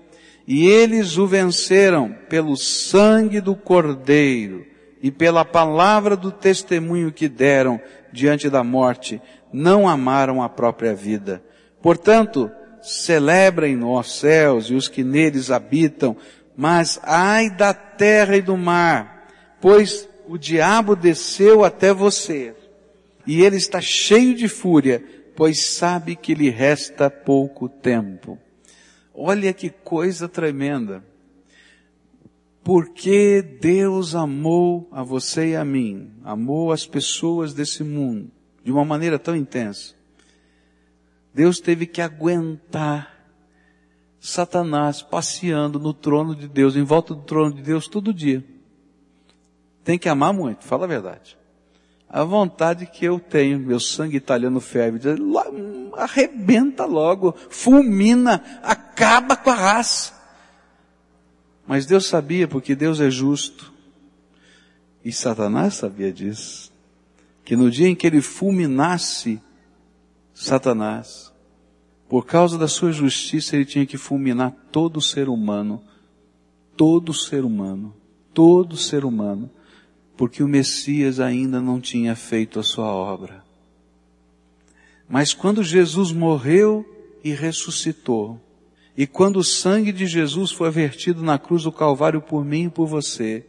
E 0.47 0.67
eles 0.67 1.17
o 1.17 1.25
venceram 1.25 2.15
pelo 2.29 2.55
sangue 2.55 3.41
do 3.41 3.55
Cordeiro 3.55 4.63
e 5.01 5.09
pela 5.09 5.43
palavra 5.43 6.15
do 6.15 6.31
testemunho 6.31 7.12
que 7.12 7.27
deram 7.27 7.81
diante 8.12 8.47
da 8.47 8.63
morte, 8.63 9.19
não 9.51 9.88
amaram 9.88 10.41
a 10.41 10.49
própria 10.49 10.93
vida. 10.93 11.41
Portanto, 11.81 12.51
celebrem 12.82 13.84
os 13.84 14.20
céus 14.20 14.65
e 14.65 14.74
os 14.74 14.88
que 14.88 15.04
neles 15.04 15.52
habitam, 15.52 16.15
mas 16.56 17.00
ai 17.04 17.50
da 17.50 17.74
terra 17.74 18.38
e 18.38 18.42
do 18.42 18.58
mar, 18.58 19.28
pois 19.62 20.08
o 20.28 20.38
diabo 20.38 20.96
desceu 20.96 21.63
até 21.63 21.94
você, 21.94 22.56
e 23.26 23.42
ele 23.42 23.58
está 23.58 23.82
cheio 23.82 24.36
de 24.36 24.48
fúria, 24.48 25.04
pois 25.36 25.65
sabe 25.65 26.15
que 26.15 26.34
lhe 26.34 26.50
resta 26.50 27.10
pouco 27.10 27.70
tempo. 27.70 28.38
Olha 29.13 29.54
que 29.54 29.70
coisa 29.70 30.28
tremenda. 30.28 31.04
Porque 32.63 33.42
Deus 33.42 34.15
amou 34.15 34.88
a 34.92 35.02
você 35.02 35.50
e 35.52 35.56
a 35.56 35.65
mim, 35.65 36.12
amou 36.24 36.72
as 36.72 36.86
pessoas 36.86 37.54
desse 37.54 37.84
mundo 37.84 38.30
de 38.63 38.72
uma 38.72 38.86
maneira 38.86 39.18
tão 39.18 39.36
intensa. 39.36 39.96
Deus 41.34 41.60
teve 41.60 41.86
que 41.86 42.02
aguentar 42.02 43.20
Satanás 44.20 45.02
passeando 45.02 45.80
no 45.80 45.94
trono 45.94 46.36
de 46.36 46.48
Deus, 46.48 46.76
em 46.76 46.84
volta 46.84 47.13
do 47.13 47.22
trono 47.22 47.54
de 47.54 47.62
Deus 47.62 47.88
todo 47.88 48.13
dia. 48.13 48.44
Tem 49.84 49.98
que 49.98 50.10
amar 50.10 50.34
muito, 50.34 50.65
fala 50.65 50.86
a 50.86 50.88
verdade. 50.88 51.38
A 52.10 52.24
vontade 52.24 52.86
que 52.88 53.06
eu 53.06 53.20
tenho, 53.20 53.60
meu 53.60 53.80
sangue 53.80 54.18
italiano 54.18 54.60
ferve, 54.60 55.00
arrebenta 55.96 56.86
logo, 56.86 57.36
fulmina, 57.50 58.44
acaba 58.63 59.36
com 59.36 59.52
a 59.52 59.56
raça. 59.56 60.13
Mas 61.68 61.86
Deus 61.86 62.08
sabia, 62.08 62.48
porque 62.48 62.76
Deus 62.76 63.00
é 63.00 63.12
justo. 63.12 63.72
E 65.06 65.12
Satanás 65.12 65.76
sabia 65.76 66.12
disso. 66.12 66.72
Que 67.46 67.56
no 67.56 67.70
dia 67.70 67.88
em 67.88 67.96
que 67.96 68.08
ele 68.08 68.22
fulminasse 68.22 69.39
Satanás, 70.41 71.34
por 72.08 72.25
causa 72.25 72.58
da 72.58 72.69
sua 72.69 72.93
justiça, 72.93 73.58
ele 73.58 73.65
tinha 73.65 73.86
que 73.86 73.97
fulminar 73.97 74.56
todo 74.71 75.02
ser 75.02 75.28
humano, 75.28 75.84
todo 76.78 77.13
ser 77.13 77.43
humano, 77.43 77.93
todo 78.34 78.78
ser 78.78 79.04
humano, 79.04 79.52
porque 80.15 80.41
o 80.41 80.47
Messias 80.47 81.19
ainda 81.19 81.60
não 81.60 81.82
tinha 81.82 82.15
feito 82.15 82.58
a 82.58 82.63
sua 82.63 82.86
obra. 82.86 83.43
Mas 85.10 85.34
quando 85.34 85.62
Jesus 85.62 86.13
morreu 86.13 86.86
e 87.21 87.32
ressuscitou, 87.32 88.39
e 88.95 89.06
quando 89.06 89.39
o 89.39 89.43
sangue 89.43 89.91
de 89.91 90.08
Jesus 90.08 90.52
foi 90.52 90.71
vertido 90.71 91.21
na 91.21 91.38
cruz 91.38 91.63
do 91.63 91.71
Calvário 91.71 92.21
por 92.21 92.45
mim 92.45 92.67
e 92.67 92.69
por 92.69 92.88
você, 92.88 93.45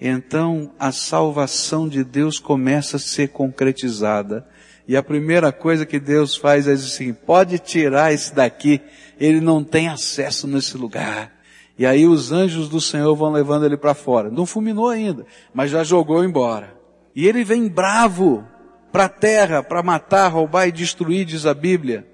então 0.00 0.72
a 0.80 0.90
salvação 0.90 1.88
de 1.88 2.02
Deus 2.02 2.40
começa 2.40 2.96
a 2.96 3.00
ser 3.00 3.28
concretizada. 3.28 4.44
E 4.86 4.96
a 4.96 5.02
primeira 5.02 5.52
coisa 5.52 5.86
que 5.86 6.00
Deus 6.00 6.36
faz 6.36 6.66
é 6.66 6.72
assim, 6.72 7.12
pode 7.12 7.58
tirar 7.58 8.12
esse 8.12 8.34
daqui, 8.34 8.80
ele 9.18 9.40
não 9.40 9.62
tem 9.62 9.88
acesso 9.88 10.46
nesse 10.46 10.76
lugar. 10.76 11.32
E 11.78 11.86
aí 11.86 12.06
os 12.06 12.32
anjos 12.32 12.68
do 12.68 12.80
Senhor 12.80 13.14
vão 13.14 13.32
levando 13.32 13.64
ele 13.64 13.76
para 13.76 13.94
fora. 13.94 14.30
Não 14.30 14.44
fulminou 14.44 14.88
ainda, 14.88 15.26
mas 15.54 15.70
já 15.70 15.82
jogou 15.84 16.24
embora. 16.24 16.76
E 17.14 17.26
ele 17.26 17.44
vem 17.44 17.68
bravo 17.68 18.46
para 18.90 19.04
a 19.04 19.08
terra 19.08 19.62
para 19.62 19.82
matar, 19.82 20.28
roubar 20.28 20.66
e 20.66 20.72
destruir, 20.72 21.24
diz 21.24 21.46
a 21.46 21.54
Bíblia. 21.54 22.06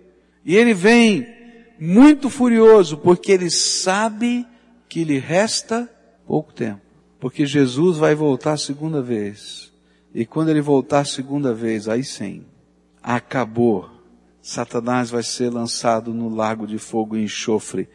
E 0.45 0.57
ele 0.57 0.75
vem 0.75 1.27
muito 1.79 2.31
furioso 2.31 2.99
porque 2.99 3.33
ele 3.33 3.51
sabe 3.51 4.47
que 4.89 5.05
lhe 5.05 5.19
resta 5.19 5.89
pouco 6.27 6.53
tempo. 6.53 6.81
Porque 7.21 7.45
Jesus 7.45 7.99
vai 7.99 8.15
voltar 8.15 8.53
a 8.53 8.59
segunda 8.59 9.03
vez. 9.03 9.73
E 10.15 10.25
quando 10.25 10.49
ele 10.51 10.61
voltar 10.61 11.01
a 11.01 11.05
segunda 11.05 11.53
vez, 11.53 11.89
aí 11.89 12.05
sim, 12.05 12.45
acabou. 13.03 13.91
Satanás 14.41 15.11
vai 15.11 15.23
ser 15.23 15.51
lançado 15.51 16.15
no 16.15 16.29
lago 16.29 16.67
de 16.67 16.79
fogo 16.79 17.17
e 17.17 17.25
enxofre 17.25 17.89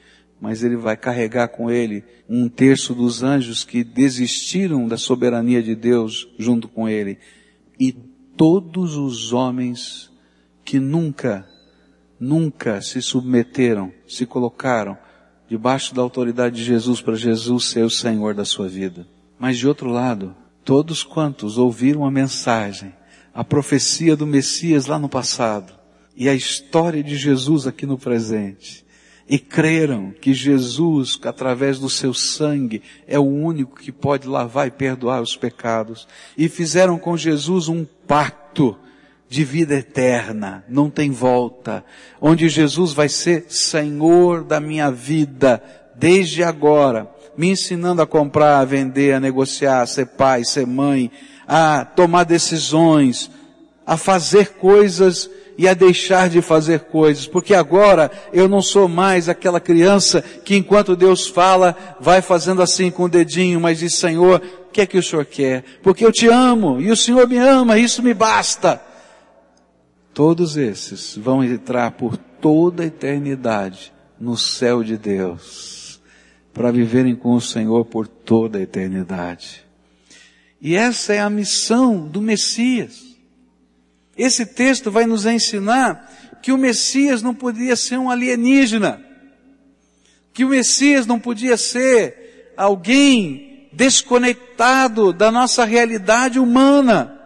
mas 0.44 0.62
ele 0.62 0.76
vai 0.76 0.98
carregar 0.98 1.48
com 1.48 1.72
ele 1.72 2.04
um 2.28 2.50
terço 2.50 2.94
dos 2.94 3.24
anjos 3.24 3.64
que 3.64 3.82
desistiram 3.82 4.90
da 4.90 4.98
soberania 4.98 5.64
de 5.64 5.74
Deus 5.74 6.28
junto 6.38 6.68
com 6.68 6.90
ele. 6.90 7.18
E 7.80 7.94
todos 7.94 8.98
os 8.98 9.32
homens 9.32 10.12
que 10.66 10.82
nunca, 10.82 11.48
nunca 12.20 12.82
se 12.82 13.02
submeteram, 13.02 13.94
se 14.06 14.26
colocaram 14.26 14.98
debaixo 15.48 15.96
da 15.96 16.02
autoridade 16.02 16.58
de 16.58 16.64
Jesus 16.66 17.00
para 17.00 17.16
Jesus 17.16 17.64
ser 17.64 17.86
o 17.86 17.90
Senhor 17.90 18.34
da 18.34 18.44
sua 18.44 18.68
vida. 18.68 19.08
Mas 19.40 19.58
de 19.58 19.66
outro 19.66 19.90
lado, 19.90 20.36
todos 20.66 21.04
quantos 21.04 21.58
ouviram 21.58 22.06
a 22.06 22.12
mensagem, 22.12 22.94
a 23.34 23.44
profecia 23.44 24.16
do 24.16 24.28
Messias 24.28 24.86
lá 24.86 25.00
no 25.00 25.10
passado 25.10 25.74
e 26.16 26.30
a 26.30 26.36
história 26.36 27.04
de 27.04 27.16
Jesus 27.16 27.66
aqui 27.66 27.86
no 27.86 27.98
presente, 27.98 28.86
e 29.28 29.40
creram 29.40 30.12
que 30.12 30.34
Jesus, 30.34 31.20
através 31.24 31.80
do 31.80 31.90
seu 31.90 32.14
sangue, 32.14 32.84
é 33.08 33.18
o 33.18 33.24
único 33.24 33.80
que 33.80 33.92
pode 33.92 34.28
lavar 34.28 34.68
e 34.68 34.72
perdoar 34.72 35.22
os 35.22 35.36
pecados, 35.36 36.08
e 36.38 36.48
fizeram 36.48 37.00
com 37.00 37.18
Jesus 37.18 37.68
um 37.68 37.86
pacto 38.08 38.78
de 39.30 39.44
vida 39.44 39.74
eterna, 39.74 40.64
não 40.70 40.90
tem 40.90 41.10
volta, 41.10 41.84
onde 42.22 42.48
Jesus 42.50 42.94
vai 42.94 43.10
ser 43.10 43.46
Senhor 43.48 44.44
da 44.44 44.60
minha 44.60 44.92
vida, 44.92 45.64
desde 45.96 46.44
agora, 46.44 47.10
me 47.36 47.50
ensinando 47.50 48.02
a 48.02 48.08
comprar, 48.08 48.60
a 48.60 48.66
vender, 48.66 49.14
a 49.14 49.20
negociar, 49.20 49.82
a 49.82 49.88
ser 49.88 50.08
pai, 50.08 50.44
ser 50.46 50.68
mãe, 50.68 51.10
a 51.56 51.86
tomar 51.86 52.24
decisões, 52.24 53.30
a 53.86 53.96
fazer 53.96 54.54
coisas 54.54 55.30
e 55.56 55.68
a 55.68 55.76
deixar 55.76 56.28
de 56.28 56.42
fazer 56.42 56.80
coisas, 56.86 57.28
porque 57.28 57.54
agora 57.54 58.10
eu 58.34 58.50
não 58.50 58.60
sou 58.60 58.88
mais 58.88 59.30
aquela 59.30 59.60
criança 59.60 60.20
que 60.20 60.56
enquanto 60.56 60.96
Deus 60.96 61.28
fala, 61.28 61.78
vai 62.00 62.24
fazendo 62.24 62.60
assim 62.60 62.90
com 62.90 63.04
o 63.04 63.10
dedinho, 63.10 63.62
mas 63.62 63.78
diz, 63.78 63.94
Senhor, 63.94 64.42
o 64.68 64.72
que 64.72 64.82
é 64.82 64.88
que 64.88 64.98
o 64.98 65.04
Senhor 65.04 65.26
quer? 65.26 65.64
Porque 65.84 66.04
eu 66.04 66.12
te 66.12 66.28
amo 66.28 66.82
e 66.82 66.90
o 66.90 66.98
Senhor 66.98 67.28
me 67.28 67.38
ama, 67.38 67.78
isso 67.78 68.02
me 68.02 68.16
basta. 68.16 68.82
Todos 70.12 70.58
esses 70.58 71.16
vão 71.16 71.44
entrar 71.44 71.92
por 71.92 72.18
toda 72.18 72.82
a 72.82 72.88
eternidade 72.88 73.94
no 74.20 74.36
céu 74.36 74.84
de 74.84 74.98
Deus, 74.98 76.02
para 76.52 76.72
viverem 76.72 77.16
com 77.16 77.36
o 77.36 77.42
Senhor 77.42 77.86
por 77.86 78.08
toda 78.08 78.58
a 78.58 78.62
eternidade. 78.62 79.63
E 80.66 80.78
essa 80.78 81.14
é 81.14 81.20
a 81.20 81.30
missão 81.30 82.08
do 82.08 82.22
Messias. 82.22 83.04
Esse 84.18 84.46
texto 84.46 84.90
vai 84.90 85.06
nos 85.06 85.26
ensinar 85.26 86.10
que 86.42 86.54
o 86.54 86.58
Messias 86.58 87.22
não 87.22 87.36
podia 87.36 87.76
ser 87.76 87.98
um 87.98 88.10
alienígena, 88.10 89.04
que 90.34 90.46
o 90.46 90.48
Messias 90.48 91.06
não 91.06 91.20
podia 91.20 91.58
ser 91.58 92.54
alguém 92.56 93.68
desconectado 93.74 95.12
da 95.12 95.30
nossa 95.30 95.66
realidade 95.66 96.40
humana. 96.40 97.20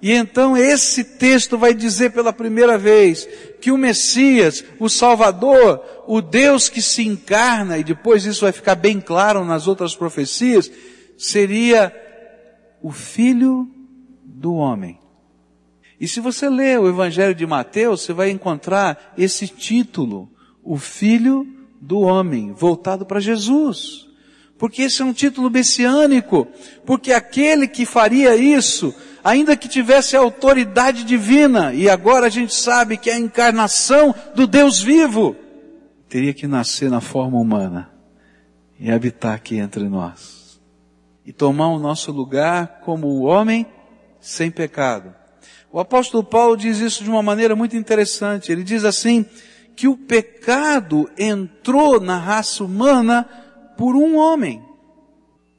E 0.00 0.10
então 0.10 0.56
esse 0.56 1.04
texto 1.04 1.56
vai 1.56 1.72
dizer 1.72 2.10
pela 2.10 2.32
primeira 2.32 2.76
vez 2.76 3.28
que 3.60 3.70
o 3.70 3.78
Messias, 3.78 4.64
o 4.80 4.88
Salvador, 4.88 5.80
o 6.08 6.20
Deus 6.20 6.68
que 6.68 6.82
se 6.82 7.06
encarna, 7.06 7.78
e 7.78 7.84
depois 7.84 8.24
isso 8.24 8.40
vai 8.40 8.50
ficar 8.50 8.74
bem 8.74 9.00
claro 9.00 9.44
nas 9.44 9.68
outras 9.68 9.94
profecias, 9.94 10.68
seria 11.16 11.94
o 12.82 12.90
Filho 12.90 13.70
do 14.24 14.54
Homem. 14.54 14.98
E 16.00 16.08
se 16.08 16.20
você 16.20 16.48
ler 16.48 16.80
o 16.80 16.88
Evangelho 16.88 17.34
de 17.34 17.46
Mateus, 17.46 18.02
você 18.02 18.12
vai 18.12 18.30
encontrar 18.30 19.14
esse 19.16 19.46
título, 19.46 20.28
o 20.62 20.76
Filho 20.76 21.46
do 21.80 22.00
Homem, 22.00 22.52
voltado 22.52 23.06
para 23.06 23.20
Jesus. 23.20 24.08
Porque 24.58 24.82
esse 24.82 25.00
é 25.00 25.04
um 25.04 25.12
título 25.12 25.48
messiânico, 25.48 26.48
porque 26.84 27.12
aquele 27.12 27.68
que 27.68 27.86
faria 27.86 28.36
isso, 28.36 28.94
ainda 29.22 29.56
que 29.56 29.68
tivesse 29.68 30.16
autoridade 30.16 31.04
divina, 31.04 31.72
e 31.72 31.88
agora 31.88 32.26
a 32.26 32.30
gente 32.30 32.54
sabe 32.54 32.96
que 32.96 33.10
é 33.10 33.14
a 33.14 33.18
encarnação 33.18 34.14
do 34.34 34.46
Deus 34.46 34.80
vivo, 34.80 35.36
teria 36.08 36.34
que 36.34 36.46
nascer 36.46 36.90
na 36.90 37.00
forma 37.00 37.38
humana 37.38 37.90
e 38.78 38.90
habitar 38.90 39.34
aqui 39.34 39.56
entre 39.56 39.88
nós. 39.88 40.41
E 41.24 41.32
tomar 41.32 41.68
o 41.68 41.78
nosso 41.78 42.10
lugar 42.12 42.80
como 42.84 43.06
o 43.06 43.22
homem 43.22 43.66
sem 44.20 44.50
pecado 44.50 45.22
o 45.72 45.80
apóstolo 45.80 46.22
Paulo 46.22 46.54
diz 46.54 46.78
isso 46.78 47.02
de 47.02 47.08
uma 47.08 47.22
maneira 47.22 47.56
muito 47.56 47.74
interessante. 47.74 48.52
Ele 48.52 48.62
diz 48.62 48.84
assim, 48.84 49.24
que 49.74 49.88
o 49.88 49.96
pecado 49.96 51.10
entrou 51.16 51.98
na 51.98 52.18
raça 52.18 52.62
humana 52.62 53.26
por 53.76 53.96
um 53.96 54.16
homem. 54.16 54.62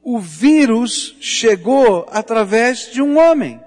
o 0.06 0.18
vírus 0.18 1.16
chegou 1.18 2.06
através 2.10 2.92
de 2.92 3.00
um 3.00 3.18
homem. 3.18 3.58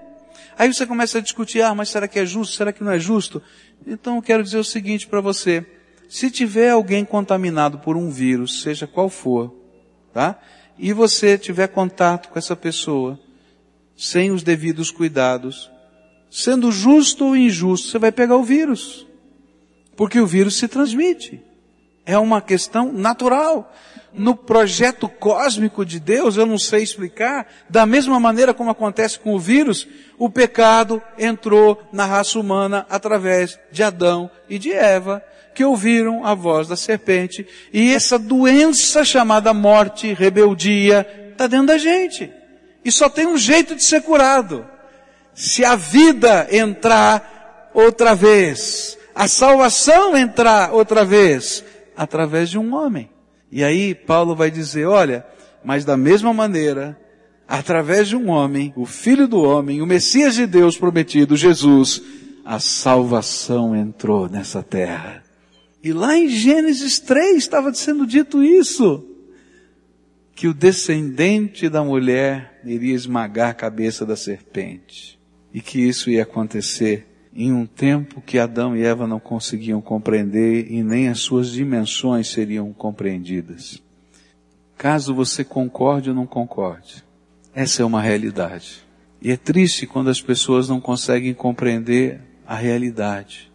Aí 0.56 0.72
você 0.72 0.86
começa 0.86 1.18
a 1.18 1.20
discutir, 1.20 1.62
ah, 1.62 1.74
mas 1.74 1.88
será 1.88 2.06
que 2.06 2.18
é 2.18 2.24
justo? 2.24 2.54
Será 2.54 2.72
que 2.72 2.82
não 2.82 2.92
é 2.92 2.98
justo? 2.98 3.42
Então 3.84 4.16
eu 4.16 4.22
quero 4.22 4.44
dizer 4.44 4.56
o 4.56 4.64
seguinte 4.64 5.08
para 5.08 5.20
você. 5.20 5.66
Se 6.08 6.30
tiver 6.30 6.70
alguém 6.70 7.04
contaminado 7.04 7.80
por 7.80 7.96
um 7.96 8.08
vírus, 8.08 8.62
seja 8.62 8.86
qual 8.86 9.10
for, 9.10 9.52
tá? 10.12 10.38
E 10.78 10.92
você 10.92 11.36
tiver 11.36 11.66
contato 11.68 12.28
com 12.28 12.38
essa 12.38 12.54
pessoa, 12.54 13.18
sem 13.96 14.30
os 14.30 14.44
devidos 14.44 14.90
cuidados, 14.90 15.68
sendo 16.30 16.70
justo 16.70 17.26
ou 17.26 17.36
injusto, 17.36 17.88
você 17.88 17.98
vai 17.98 18.12
pegar 18.12 18.36
o 18.36 18.44
vírus. 18.44 19.06
Porque 19.96 20.20
o 20.20 20.26
vírus 20.26 20.56
se 20.56 20.68
transmite. 20.68 21.42
É 22.06 22.16
uma 22.16 22.40
questão 22.40 22.92
natural. 22.92 23.74
No 24.12 24.34
projeto 24.34 25.08
cósmico 25.08 25.84
de 25.84 25.98
Deus, 25.98 26.36
eu 26.36 26.46
não 26.46 26.58
sei 26.58 26.82
explicar, 26.82 27.46
da 27.68 27.84
mesma 27.84 28.18
maneira 28.20 28.54
como 28.54 28.70
acontece 28.70 29.18
com 29.18 29.34
o 29.34 29.38
vírus, 29.38 29.86
o 30.16 30.30
pecado 30.30 31.02
entrou 31.18 31.82
na 31.92 32.06
raça 32.06 32.38
humana 32.38 32.86
através 32.88 33.58
de 33.70 33.82
Adão 33.82 34.30
e 34.48 34.58
de 34.58 34.72
Eva, 34.72 35.22
que 35.58 35.64
ouviram 35.64 36.24
a 36.24 36.34
voz 36.34 36.68
da 36.68 36.76
serpente, 36.76 37.44
e 37.72 37.92
essa 37.92 38.16
doença 38.16 39.04
chamada 39.04 39.52
morte, 39.52 40.12
rebeldia, 40.12 41.04
está 41.32 41.48
dentro 41.48 41.66
da 41.66 41.76
gente. 41.76 42.30
E 42.84 42.92
só 42.92 43.08
tem 43.08 43.26
um 43.26 43.36
jeito 43.36 43.74
de 43.74 43.82
ser 43.82 44.02
curado. 44.02 44.64
Se 45.34 45.64
a 45.64 45.74
vida 45.74 46.46
entrar 46.52 47.72
outra 47.74 48.14
vez, 48.14 48.96
a 49.12 49.26
salvação 49.26 50.16
entrar 50.16 50.72
outra 50.72 51.04
vez, 51.04 51.64
através 51.96 52.48
de 52.48 52.56
um 52.56 52.72
homem. 52.72 53.10
E 53.50 53.64
aí 53.64 53.96
Paulo 53.96 54.36
vai 54.36 54.52
dizer, 54.52 54.86
olha, 54.86 55.26
mas 55.64 55.84
da 55.84 55.96
mesma 55.96 56.32
maneira, 56.32 56.96
através 57.48 58.06
de 58.06 58.14
um 58.14 58.30
homem, 58.30 58.72
o 58.76 58.86
Filho 58.86 59.26
do 59.26 59.42
homem, 59.42 59.82
o 59.82 59.86
Messias 59.86 60.36
de 60.36 60.46
Deus 60.46 60.78
prometido, 60.78 61.36
Jesus, 61.36 62.00
a 62.44 62.60
salvação 62.60 63.74
entrou 63.74 64.28
nessa 64.28 64.62
terra. 64.62 65.26
E 65.82 65.92
lá 65.92 66.16
em 66.16 66.28
Gênesis 66.28 66.98
3 66.98 67.36
estava 67.36 67.72
sendo 67.72 68.06
dito 68.06 68.42
isso, 68.42 69.04
que 70.34 70.48
o 70.48 70.54
descendente 70.54 71.68
da 71.68 71.82
mulher 71.82 72.60
iria 72.64 72.94
esmagar 72.94 73.50
a 73.50 73.54
cabeça 73.54 74.04
da 74.04 74.16
serpente. 74.16 75.18
E 75.52 75.60
que 75.60 75.80
isso 75.80 76.10
ia 76.10 76.24
acontecer 76.24 77.06
em 77.34 77.52
um 77.52 77.64
tempo 77.66 78.20
que 78.20 78.38
Adão 78.38 78.76
e 78.76 78.82
Eva 78.82 79.06
não 79.06 79.20
conseguiam 79.20 79.80
compreender 79.80 80.70
e 80.70 80.82
nem 80.82 81.08
as 81.08 81.20
suas 81.20 81.50
dimensões 81.50 82.28
seriam 82.28 82.72
compreendidas. 82.72 83.82
Caso 84.76 85.14
você 85.14 85.44
concorde 85.44 86.10
ou 86.10 86.14
não 86.14 86.26
concorde, 86.26 87.04
essa 87.54 87.82
é 87.82 87.84
uma 87.84 88.02
realidade. 88.02 88.86
E 89.20 89.30
é 89.30 89.36
triste 89.36 89.86
quando 89.86 90.10
as 90.10 90.20
pessoas 90.20 90.68
não 90.68 90.80
conseguem 90.80 91.34
compreender 91.34 92.20
a 92.46 92.54
realidade. 92.54 93.50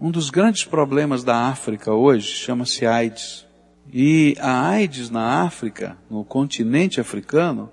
Um 0.00 0.10
dos 0.10 0.30
grandes 0.30 0.64
problemas 0.64 1.22
da 1.22 1.36
África 1.48 1.92
hoje 1.92 2.26
chama-se 2.28 2.86
AIDS. 2.86 3.46
E 3.92 4.34
a 4.40 4.66
AIDS 4.70 5.10
na 5.10 5.42
África, 5.42 5.94
no 6.08 6.24
continente 6.24 6.98
africano, 6.98 7.70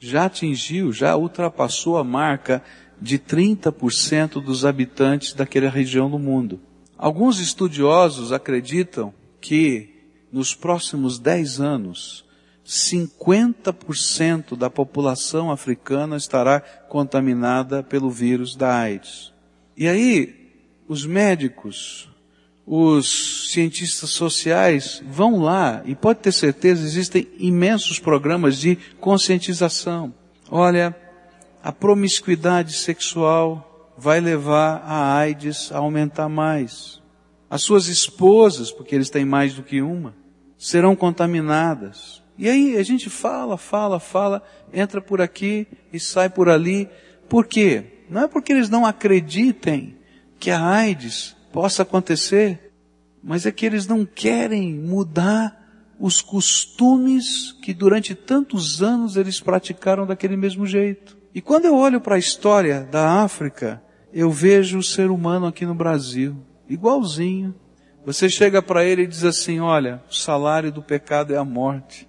já 0.00 0.24
atingiu, 0.24 0.94
já 0.94 1.14
ultrapassou 1.14 1.98
a 1.98 2.04
marca 2.04 2.62
de 2.98 3.18
30% 3.18 4.42
dos 4.42 4.64
habitantes 4.64 5.34
daquela 5.34 5.68
região 5.68 6.10
do 6.10 6.18
mundo. 6.18 6.58
Alguns 6.96 7.38
estudiosos 7.38 8.32
acreditam 8.32 9.12
que 9.38 9.90
nos 10.32 10.54
próximos 10.54 11.18
10 11.18 11.60
anos, 11.60 12.24
50% 12.64 14.56
da 14.56 14.70
população 14.70 15.50
africana 15.50 16.16
estará 16.16 16.60
contaminada 16.60 17.82
pelo 17.82 18.08
vírus 18.08 18.56
da 18.56 18.74
AIDS. 18.74 19.34
E 19.76 19.86
aí, 19.86 20.41
os 20.88 21.06
médicos, 21.06 22.08
os 22.66 23.50
cientistas 23.50 24.10
sociais 24.10 25.02
vão 25.06 25.40
lá 25.40 25.82
e 25.84 25.94
pode 25.94 26.20
ter 26.20 26.32
certeza 26.32 26.84
existem 26.84 27.28
imensos 27.38 27.98
programas 27.98 28.56
de 28.58 28.76
conscientização. 29.00 30.14
Olha, 30.50 30.96
a 31.62 31.72
promiscuidade 31.72 32.74
sexual 32.74 33.94
vai 33.96 34.20
levar 34.20 34.82
a 34.84 35.16
AIDS 35.16 35.70
a 35.72 35.78
aumentar 35.78 36.28
mais. 36.28 37.00
As 37.48 37.62
suas 37.62 37.86
esposas, 37.88 38.70
porque 38.70 38.94
eles 38.94 39.10
têm 39.10 39.24
mais 39.24 39.54
do 39.54 39.62
que 39.62 39.82
uma, 39.82 40.14
serão 40.56 40.96
contaminadas. 40.96 42.22
E 42.38 42.48
aí 42.48 42.76
a 42.76 42.82
gente 42.82 43.10
fala, 43.10 43.58
fala, 43.58 44.00
fala, 44.00 44.42
entra 44.72 45.00
por 45.00 45.20
aqui 45.20 45.66
e 45.92 46.00
sai 46.00 46.30
por 46.30 46.48
ali. 46.48 46.88
Por 47.28 47.46
quê? 47.46 48.04
Não 48.08 48.22
é 48.22 48.28
porque 48.28 48.52
eles 48.52 48.68
não 48.68 48.86
acreditem 48.86 49.96
que 50.42 50.50
a 50.50 50.60
AIDS 50.60 51.36
possa 51.52 51.84
acontecer, 51.84 52.72
mas 53.22 53.46
é 53.46 53.52
que 53.52 53.64
eles 53.64 53.86
não 53.86 54.04
querem 54.04 54.74
mudar 54.74 55.56
os 56.00 56.20
costumes 56.20 57.52
que 57.62 57.72
durante 57.72 58.12
tantos 58.12 58.82
anos 58.82 59.16
eles 59.16 59.38
praticaram 59.38 60.04
daquele 60.04 60.36
mesmo 60.36 60.66
jeito. 60.66 61.16
E 61.32 61.40
quando 61.40 61.66
eu 61.66 61.76
olho 61.76 62.00
para 62.00 62.16
a 62.16 62.18
história 62.18 62.82
da 62.90 63.22
África, 63.22 63.80
eu 64.12 64.32
vejo 64.32 64.78
o 64.78 64.82
ser 64.82 65.12
humano 65.12 65.46
aqui 65.46 65.64
no 65.64 65.76
Brasil, 65.76 66.36
igualzinho. 66.68 67.54
Você 68.04 68.28
chega 68.28 68.60
para 68.60 68.84
ele 68.84 69.02
e 69.02 69.06
diz 69.06 69.22
assim: 69.22 69.60
olha, 69.60 70.02
o 70.10 70.12
salário 70.12 70.72
do 70.72 70.82
pecado 70.82 71.32
é 71.32 71.36
a 71.36 71.44
morte. 71.44 72.08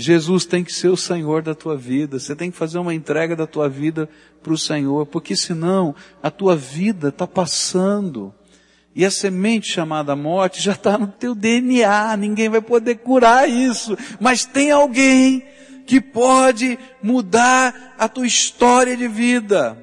Jesus 0.00 0.44
tem 0.44 0.64
que 0.64 0.72
ser 0.72 0.88
o 0.88 0.96
Senhor 0.96 1.42
da 1.42 1.54
tua 1.54 1.76
vida. 1.76 2.18
Você 2.18 2.34
tem 2.34 2.50
que 2.50 2.56
fazer 2.56 2.78
uma 2.78 2.94
entrega 2.94 3.36
da 3.36 3.46
tua 3.46 3.68
vida 3.68 4.08
para 4.42 4.52
o 4.52 4.58
Senhor, 4.58 5.06
porque 5.06 5.36
senão 5.36 5.94
a 6.22 6.30
tua 6.30 6.56
vida 6.56 7.08
está 7.08 7.26
passando. 7.26 8.34
E 8.94 9.04
a 9.04 9.10
semente 9.10 9.70
chamada 9.70 10.16
morte 10.16 10.60
já 10.60 10.72
está 10.72 10.98
no 10.98 11.06
teu 11.06 11.34
DNA, 11.34 12.16
ninguém 12.16 12.48
vai 12.48 12.60
poder 12.60 12.96
curar 12.96 13.48
isso. 13.48 13.96
Mas 14.18 14.44
tem 14.44 14.70
alguém 14.70 15.44
que 15.86 16.00
pode 16.00 16.78
mudar 17.02 17.94
a 17.98 18.08
tua 18.08 18.26
história 18.26 18.96
de 18.96 19.06
vida 19.06 19.76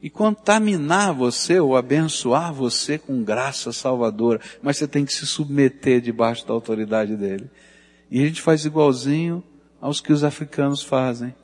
e 0.00 0.08
contaminar 0.08 1.12
você 1.12 1.58
ou 1.58 1.76
abençoar 1.76 2.52
você 2.52 2.98
com 2.98 3.22
graça 3.22 3.72
salvadora, 3.72 4.40
mas 4.62 4.76
você 4.76 4.86
tem 4.86 5.04
que 5.04 5.12
se 5.12 5.26
submeter 5.26 6.00
debaixo 6.00 6.46
da 6.46 6.54
autoridade 6.54 7.16
dele. 7.16 7.50
E 8.10 8.22
a 8.22 8.26
gente 8.26 8.40
faz 8.40 8.64
igualzinho 8.64 9.42
aos 9.80 10.00
que 10.00 10.12
os 10.12 10.24
africanos 10.24 10.82
fazem. 10.82 11.34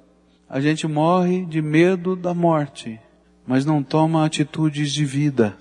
A 0.49 0.61
gente 0.61 0.87
morre 0.87 1.45
de 1.45 1.61
medo 1.61 2.15
da 2.15 2.33
morte, 2.33 3.01
mas 3.47 3.65
não 3.65 3.83
toma 3.83 4.25
atitudes 4.25 4.93
de 4.93 5.05
vida. 5.05 5.57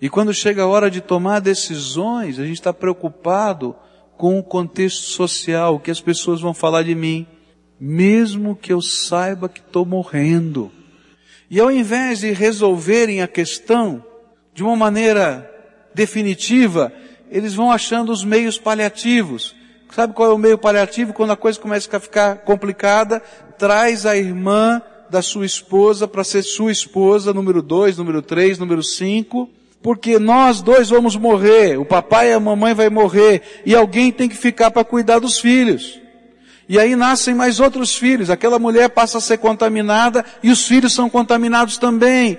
E 0.00 0.08
quando 0.08 0.32
chega 0.32 0.62
a 0.62 0.66
hora 0.66 0.90
de 0.90 1.00
tomar 1.00 1.40
decisões, 1.40 2.38
a 2.38 2.44
gente 2.44 2.58
está 2.58 2.72
preocupado 2.72 3.74
com 4.16 4.38
o 4.38 4.42
contexto 4.42 5.02
social, 5.02 5.74
o 5.74 5.80
que 5.80 5.90
as 5.90 6.00
pessoas 6.00 6.40
vão 6.40 6.54
falar 6.54 6.82
de 6.82 6.94
mim 6.94 7.26
mesmo 7.78 8.56
que 8.56 8.72
eu 8.72 8.80
saiba 8.80 9.48
que 9.48 9.60
estou 9.60 9.84
morrendo. 9.84 10.70
E 11.50 11.60
ao 11.60 11.70
invés 11.70 12.20
de 12.20 12.32
resolverem 12.32 13.20
a 13.20 13.28
questão 13.28 14.04
de 14.54 14.62
uma 14.62 14.76
maneira 14.76 15.50
definitiva, 15.94 16.92
eles 17.30 17.54
vão 17.54 17.70
achando 17.70 18.10
os 18.10 18.24
meios 18.24 18.58
paliativos. 18.58 19.54
Sabe 19.94 20.12
qual 20.12 20.30
é 20.30 20.34
o 20.34 20.38
meio 20.38 20.58
paliativo? 20.58 21.12
Quando 21.12 21.30
a 21.30 21.36
coisa 21.36 21.60
começa 21.60 21.96
a 21.96 22.00
ficar 22.00 22.38
complicada, 22.38 23.22
traz 23.56 24.04
a 24.04 24.16
irmã 24.16 24.82
da 25.08 25.22
sua 25.22 25.46
esposa 25.46 26.08
para 26.08 26.24
ser 26.24 26.42
sua 26.42 26.72
esposa, 26.72 27.32
número 27.32 27.62
dois, 27.62 27.96
número 27.96 28.20
três, 28.20 28.58
número 28.58 28.82
cinco, 28.82 29.48
porque 29.80 30.18
nós 30.18 30.60
dois 30.60 30.88
vamos 30.88 31.14
morrer, 31.14 31.78
o 31.78 31.84
papai 31.84 32.30
e 32.30 32.32
a 32.32 32.40
mamãe 32.40 32.74
vai 32.74 32.90
morrer, 32.90 33.62
e 33.64 33.72
alguém 33.72 34.10
tem 34.10 34.28
que 34.28 34.36
ficar 34.36 34.72
para 34.72 34.82
cuidar 34.82 35.20
dos 35.20 35.38
filhos. 35.38 36.00
E 36.68 36.76
aí 36.76 36.96
nascem 36.96 37.32
mais 37.32 37.60
outros 37.60 37.94
filhos. 37.94 38.30
Aquela 38.30 38.58
mulher 38.58 38.88
passa 38.88 39.18
a 39.18 39.20
ser 39.20 39.38
contaminada 39.38 40.24
e 40.42 40.50
os 40.50 40.66
filhos 40.66 40.92
são 40.92 41.08
contaminados 41.08 41.78
também. 41.78 42.36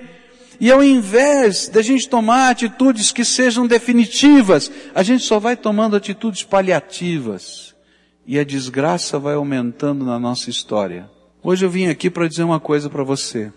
E 0.60 0.70
ao 0.70 0.82
invés 0.82 1.68
de 1.68 1.78
a 1.78 1.82
gente 1.82 2.08
tomar 2.08 2.50
atitudes 2.50 3.12
que 3.12 3.24
sejam 3.24 3.66
definitivas, 3.66 4.70
a 4.94 5.02
gente 5.02 5.24
só 5.24 5.38
vai 5.38 5.56
tomando 5.56 5.96
atitudes 5.96 6.42
paliativas. 6.42 7.74
E 8.26 8.38
a 8.38 8.44
desgraça 8.44 9.18
vai 9.18 9.34
aumentando 9.34 10.04
na 10.04 10.18
nossa 10.18 10.50
história. 10.50 11.08
Hoje 11.42 11.64
eu 11.64 11.70
vim 11.70 11.86
aqui 11.86 12.10
para 12.10 12.26
dizer 12.26 12.42
uma 12.42 12.58
coisa 12.58 12.90
para 12.90 13.04
você. 13.04 13.52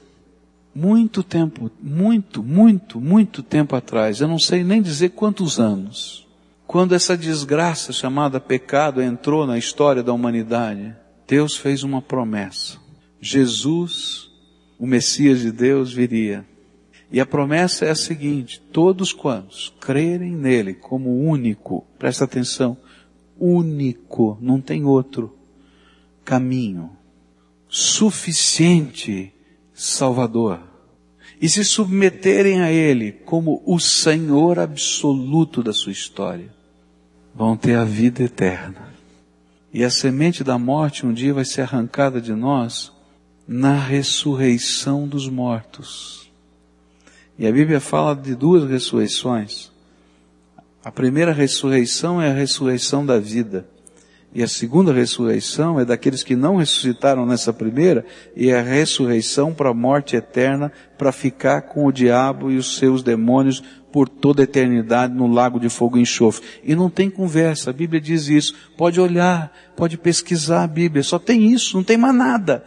Muito 0.76 1.24
tempo, 1.24 1.72
muito, 1.82 2.44
muito, 2.44 3.02
muito 3.02 3.42
tempo 3.42 3.76
atrás, 3.76 4.22
eu 4.22 4.28
não 4.28 4.38
sei 4.38 4.64
nem 4.64 4.82
dizer 4.82 5.10
quantos 5.10 5.60
anos, 5.60 6.28
quando 6.68 6.94
essa 6.94 7.18
desgraça 7.18 7.92
chamada 7.92 8.40
pecado 8.40 9.02
entrou 9.02 9.48
na 9.48 9.58
história 9.58 10.04
da 10.04 10.14
humanidade, 10.14 10.96
Deus 11.28 11.58
fez 11.58 11.82
uma 11.84 12.00
promessa. 12.00 12.78
Jesus, 13.20 14.30
o 14.78 14.86
Messias 14.86 15.40
de 15.40 15.52
Deus, 15.52 15.92
viria. 15.92 16.46
E 17.12 17.20
a 17.20 17.26
promessa 17.26 17.86
é 17.86 17.90
a 17.90 17.96
seguinte: 17.96 18.62
todos 18.72 19.12
quantos 19.12 19.74
crerem 19.80 20.36
nele 20.36 20.74
como 20.74 21.24
único, 21.24 21.86
presta 21.98 22.26
atenção, 22.26 22.78
único, 23.40 24.38
não 24.42 24.62
tem 24.62 24.86
outro, 24.86 25.36
caminho, 26.24 26.92
suficiente 27.68 29.34
Salvador, 29.74 30.60
e 31.42 31.48
se 31.48 31.64
submeterem 31.64 32.62
a 32.62 32.70
Ele 32.70 33.14
como 33.14 33.64
o 33.66 33.80
Senhor 33.80 34.60
absoluto 34.60 35.64
da 35.64 35.72
sua 35.72 35.94
história, 35.94 36.54
vão 37.34 37.56
ter 37.56 37.76
a 37.76 37.86
vida 37.86 38.22
eterna. 38.22 38.94
E 39.74 39.84
a 39.84 39.90
semente 39.90 40.44
da 40.44 40.58
morte 40.58 41.06
um 41.06 41.14
dia 41.14 41.34
vai 41.34 41.46
ser 41.46 41.62
arrancada 41.62 42.20
de 42.20 42.34
nós 42.34 42.92
na 43.48 43.80
ressurreição 43.80 45.08
dos 45.08 45.30
mortos. 45.30 46.29
E 47.40 47.48
a 47.48 47.52
Bíblia 47.54 47.80
fala 47.80 48.14
de 48.14 48.36
duas 48.36 48.70
ressurreições. 48.70 49.72
A 50.84 50.92
primeira 50.92 51.32
ressurreição 51.32 52.22
é 52.22 52.30
a 52.30 52.34
ressurreição 52.34 53.06
da 53.06 53.18
vida. 53.18 53.66
E 54.36 54.44
a 54.44 54.48
segunda 54.48 54.92
ressurreição 54.92 55.80
é 55.80 55.86
daqueles 55.86 56.22
que 56.22 56.36
não 56.36 56.58
ressuscitaram 56.58 57.26
nessa 57.26 57.54
primeira, 57.54 58.06
e 58.36 58.50
é 58.50 58.60
a 58.60 58.62
ressurreição 58.62 59.54
para 59.54 59.70
a 59.70 59.74
morte 59.74 60.18
eterna, 60.18 60.70
para 60.98 61.14
ficar 61.14 61.62
com 61.62 61.86
o 61.86 61.94
diabo 61.94 62.52
e 62.52 62.58
os 62.58 62.78
seus 62.78 63.02
demônios 63.02 63.64
por 63.90 64.10
toda 64.10 64.42
a 64.42 64.44
eternidade 64.44 65.14
no 65.14 65.26
lago 65.26 65.62
de 65.62 65.70
fogo 65.70 65.98
e 65.98 66.02
enxofre. 66.02 66.46
E 66.62 66.76
não 66.76 66.90
tem 66.90 67.10
conversa, 67.10 67.70
a 67.70 67.74
Bíblia 67.74 68.02
diz 68.02 68.28
isso. 68.28 68.54
Pode 68.78 69.00
olhar, 69.00 69.52
pode 69.78 69.98
pesquisar 69.98 70.64
a 70.64 70.68
Bíblia, 70.68 71.04
só 71.04 71.18
tem 71.18 71.54
isso, 71.54 71.78
não 71.78 71.86
tem 71.86 71.98
mais 71.98 72.14
nada. 72.14 72.66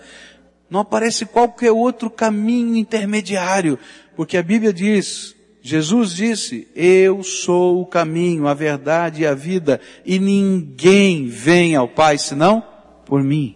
Não 0.73 0.81
aparece 0.81 1.27
qualquer 1.27 1.71
outro 1.71 2.09
caminho 2.09 2.77
intermediário, 2.77 3.79
porque 4.17 4.39
a 4.39 4.43
Bíblia 4.43 4.73
diz, 4.73 5.37
Jesus 5.61 6.15
disse, 6.15 6.67
eu 6.75 7.23
sou 7.23 7.83
o 7.83 7.85
caminho, 7.85 8.47
a 8.47 8.55
verdade 8.55 9.21
e 9.21 9.27
a 9.27 9.35
vida, 9.35 9.79
e 10.03 10.19
ninguém 10.19 11.27
vem 11.27 11.77
ao 11.77 11.87
Pai 11.87 12.17
senão 12.17 12.65
por 13.05 13.23
mim. 13.23 13.55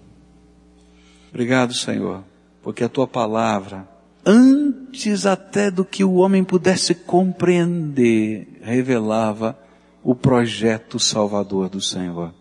Obrigado, 1.30 1.72
Senhor, 1.72 2.22
porque 2.62 2.84
a 2.84 2.88
tua 2.88 3.06
palavra, 3.06 3.88
antes 4.22 5.24
até 5.24 5.70
do 5.70 5.86
que 5.86 6.04
o 6.04 6.16
homem 6.16 6.44
pudesse 6.44 6.94
compreender, 6.94 8.58
revelava 8.60 9.58
o 10.02 10.14
projeto 10.14 10.98
salvador 10.98 11.70
do 11.70 11.80
Senhor. 11.80 12.34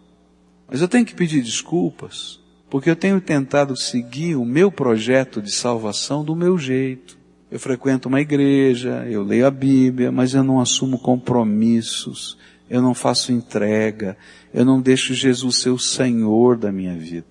Mas 0.68 0.82
eu 0.82 0.90
tenho 0.90 1.06
que 1.06 1.16
pedir 1.16 1.42
desculpas, 1.42 2.44
porque 2.69 2.89
eu 2.89 2.95
tenho 2.95 3.21
tentado 3.21 3.75
seguir 3.75 4.36
o 4.36 4.45
meu 4.45 4.71
projeto 4.71 5.41
de 5.41 5.51
salvação 5.51 6.23
do 6.23 6.36
meu 6.36 6.58
jeito. 6.58 7.17
Eu 7.49 7.60
frequento 7.60 8.10
uma 8.10 8.21
igreja, 8.21 9.06
eu 9.10 9.23
leio 9.23 9.45
a 9.45 9.51
Bíblia, 9.51 10.12
mas 10.12 10.34
eu 10.34 10.43
não 10.43 10.60
assumo 10.60 10.97
compromissos, 10.97 12.38
eu 12.69 12.82
não 12.82 12.93
faço 12.93 13.32
entrega, 13.32 14.17
eu 14.54 14.65
não 14.65 14.82
deixo 14.82 15.13
Jesus 15.13 15.58
ser 15.58 15.69
o 15.69 15.80
Senhor 15.80 16.58
da 16.58 16.71
minha 16.71 16.97
vida. 16.97 17.28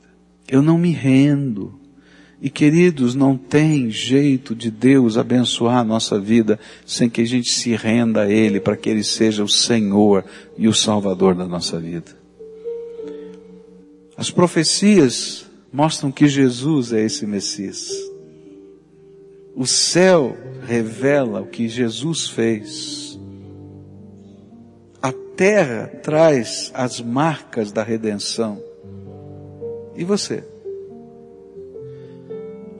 Eu 0.49 0.63
não 0.63 0.79
me 0.79 0.91
rendo. 0.91 1.79
E 2.41 2.49
queridos, 2.49 3.15
não 3.15 3.37
tem 3.37 3.91
jeito 3.91 4.55
de 4.55 4.71
Deus 4.71 5.17
abençoar 5.17 5.79
a 5.79 5.85
nossa 5.85 6.19
vida 6.21 6.61
sem 6.87 7.09
que 7.09 7.23
a 7.23 7.27
gente 7.27 7.51
se 7.51 7.75
renda 7.75 8.23
a 8.23 8.31
Ele 8.31 8.61
para 8.61 8.77
que 8.77 8.89
Ele 8.89 9.03
seja 9.03 9.43
o 9.43 9.49
Senhor 9.49 10.25
e 10.57 10.69
o 10.69 10.75
Salvador 10.75 11.35
da 11.35 11.47
nossa 11.47 11.81
vida. 11.81 12.24
As 14.17 14.31
profecias 14.31 15.47
mostram 15.73 16.13
que 16.13 16.29
Jesus 16.29 16.93
é 16.93 17.03
esse 17.03 17.27
Messias. 17.27 17.91
O 19.57 19.67
céu 19.67 20.37
revela 20.67 21.41
o 21.41 21.47
que 21.47 21.69
Jesus 21.69 22.29
fez. 22.29 23.19
A 25.03 25.13
terra 25.37 25.87
traz 26.03 26.71
as 26.75 27.01
marcas 27.01 27.73
da 27.73 27.83
redenção. 27.83 28.63
E 29.97 30.05
você? 30.05 30.45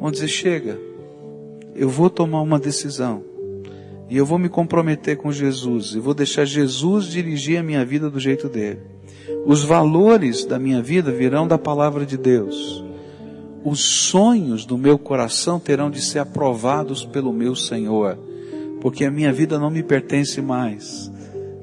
Onde 0.01 0.19
você 0.19 0.29
chega? 0.29 0.79
Eu 1.75 1.89
vou 1.89 2.09
tomar 2.09 2.43
uma 2.43 2.59
decisão. 2.59 3.25
E 4.09 4.17
eu 4.17 4.25
vou 4.25 4.39
me 4.39 4.49
comprometer 4.49 5.17
com 5.17 5.33
Jesus. 5.33 5.95
E 5.95 5.99
vou 5.99 6.15
deixar 6.15 6.45
Jesus 6.45 7.07
dirigir 7.07 7.59
a 7.59 7.63
minha 7.63 7.85
vida 7.85 8.09
do 8.09 8.21
jeito 8.21 8.49
dele. 8.49 8.94
Os 9.47 9.65
valores 9.65 10.45
da 10.45 10.59
minha 10.59 10.83
vida 10.83 11.11
virão 11.11 11.47
da 11.47 11.59
palavra 11.59 12.05
de 12.05 12.17
Deus 12.17 12.85
os 13.65 13.81
sonhos 13.81 14.67
do 14.67 14.77
meu 14.77 14.99
coração 14.99 15.59
terão 15.59 15.91
de 15.91 16.03
ser 16.03 16.19
aprovados 16.19 17.05
pelo 17.05 17.33
meu 17.33 17.57
Senhor, 17.57 18.19
porque 18.81 19.07
a 19.07 19.11
minha 19.11 19.33
vida 19.33 19.59
não 19.59 19.71
me 19.71 19.83
pertence 19.83 20.43
mais. 20.43 21.11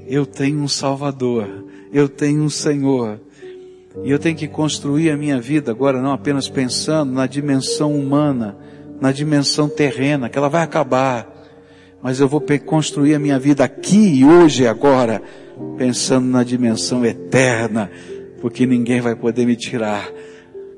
Eu 0.07 0.25
tenho 0.25 0.59
um 0.59 0.67
Salvador, 0.67 1.47
eu 1.93 2.09
tenho 2.09 2.41
um 2.41 2.49
Senhor, 2.49 3.19
e 4.03 4.09
eu 4.09 4.17
tenho 4.17 4.35
que 4.35 4.47
construir 4.47 5.11
a 5.11 5.17
minha 5.17 5.39
vida 5.39 5.69
agora 5.69 6.01
não 6.01 6.11
apenas 6.11 6.49
pensando 6.49 7.13
na 7.13 7.27
dimensão 7.27 7.93
humana, 7.93 8.57
na 8.99 9.11
dimensão 9.11 9.69
terrena, 9.69 10.27
que 10.27 10.37
ela 10.37 10.49
vai 10.49 10.63
acabar, 10.63 11.29
mas 12.01 12.19
eu 12.19 12.27
vou 12.27 12.43
construir 12.65 13.13
a 13.13 13.19
minha 13.19 13.37
vida 13.37 13.63
aqui 13.63 14.25
hoje 14.25 14.63
e 14.63 14.67
agora, 14.67 15.21
pensando 15.77 16.27
na 16.27 16.43
dimensão 16.43 17.05
eterna, 17.05 17.89
porque 18.39 18.65
ninguém 18.65 19.01
vai 19.01 19.15
poder 19.15 19.45
me 19.45 19.55
tirar 19.55 20.11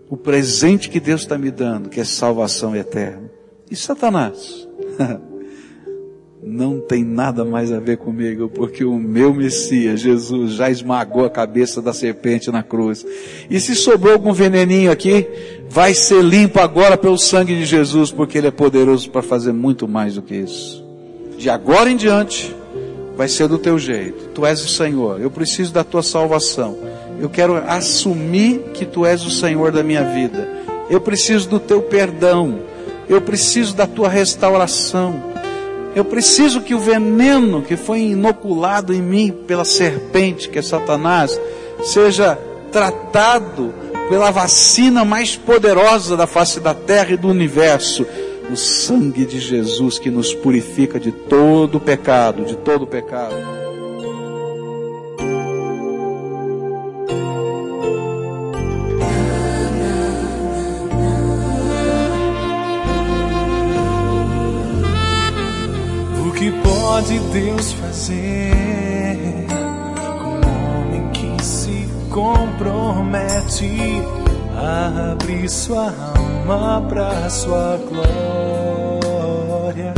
o 0.09 0.17
presente 0.17 0.89
que 0.89 0.99
Deus 0.99 1.21
está 1.21 1.37
me 1.37 1.49
dando, 1.49 1.89
que 1.89 1.99
é 1.99 2.03
salvação 2.03 2.75
eterna. 2.75 3.31
E 3.69 3.75
Satanás? 3.75 4.67
Não 6.45 6.79
tem 6.79 7.05
nada 7.05 7.45
mais 7.45 7.71
a 7.71 7.79
ver 7.79 7.97
comigo, 7.97 8.49
porque 8.49 8.83
o 8.83 8.99
meu 8.99 9.33
Messias, 9.33 10.01
Jesus, 10.01 10.51
já 10.51 10.69
esmagou 10.69 11.25
a 11.25 11.29
cabeça 11.29 11.81
da 11.81 11.93
serpente 11.93 12.51
na 12.51 12.61
cruz. 12.61 13.05
E 13.49 13.59
se 13.61 13.73
sobrou 13.75 14.13
algum 14.13 14.33
veneninho 14.33 14.91
aqui, 14.91 15.25
vai 15.69 15.93
ser 15.93 16.21
limpo 16.21 16.59
agora 16.59 16.97
pelo 16.97 17.17
sangue 17.17 17.55
de 17.55 17.65
Jesus, 17.65 18.11
porque 18.11 18.37
Ele 18.37 18.47
é 18.47 18.51
poderoso 18.51 19.09
para 19.09 19.21
fazer 19.21 19.53
muito 19.53 19.87
mais 19.87 20.15
do 20.15 20.21
que 20.21 20.35
isso. 20.35 20.85
De 21.37 21.49
agora 21.49 21.89
em 21.89 21.95
diante, 21.95 22.53
vai 23.15 23.27
ser 23.27 23.47
do 23.47 23.57
teu 23.57 23.77
jeito. 23.77 24.29
Tu 24.29 24.45
és 24.45 24.63
o 24.63 24.67
Senhor, 24.67 25.21
eu 25.21 25.31
preciso 25.31 25.73
da 25.73 25.83
tua 25.83 26.03
salvação 26.03 26.77
eu 27.19 27.29
quero 27.29 27.55
assumir 27.67 28.59
que 28.73 28.85
tu 28.85 29.05
és 29.05 29.23
o 29.23 29.31
Senhor 29.31 29.71
da 29.71 29.83
minha 29.83 30.03
vida. 30.03 30.47
Eu 30.89 30.99
preciso 30.99 31.47
do 31.47 31.59
teu 31.59 31.81
perdão. 31.81 32.59
Eu 33.07 33.21
preciso 33.21 33.75
da 33.75 33.87
tua 33.87 34.09
restauração. 34.09 35.31
Eu 35.95 36.03
preciso 36.03 36.61
que 36.61 36.73
o 36.73 36.79
veneno 36.79 37.61
que 37.61 37.77
foi 37.77 37.99
inoculado 38.01 38.93
em 38.93 39.01
mim 39.01 39.31
pela 39.47 39.63
serpente, 39.63 40.49
que 40.49 40.59
é 40.59 40.61
Satanás, 40.61 41.39
seja 41.83 42.37
tratado 42.71 43.73
pela 44.09 44.31
vacina 44.31 45.05
mais 45.05 45.35
poderosa 45.35 46.17
da 46.17 46.25
face 46.25 46.59
da 46.59 46.73
terra 46.73 47.11
e 47.11 47.17
do 47.17 47.29
universo, 47.29 48.05
o 48.51 48.55
sangue 48.55 49.25
de 49.25 49.39
Jesus 49.39 49.97
que 49.99 50.11
nos 50.11 50.33
purifica 50.33 50.99
de 50.99 51.11
todo 51.11 51.79
pecado, 51.79 52.45
de 52.45 52.55
todo 52.57 52.85
pecado. 52.85 53.63
pode 66.93 67.19
Deus 67.19 67.73
fazer 67.73 69.45
com 70.21 70.29
um 70.29 70.85
homem 70.85 71.09
que 71.11 71.43
se 71.43 71.89
compromete 72.09 73.65
a 74.57 75.11
abrir 75.11 75.47
sua 75.49 75.93
alma 76.15 76.81
para 76.87 77.29
sua 77.29 77.77
glória? 77.89 79.93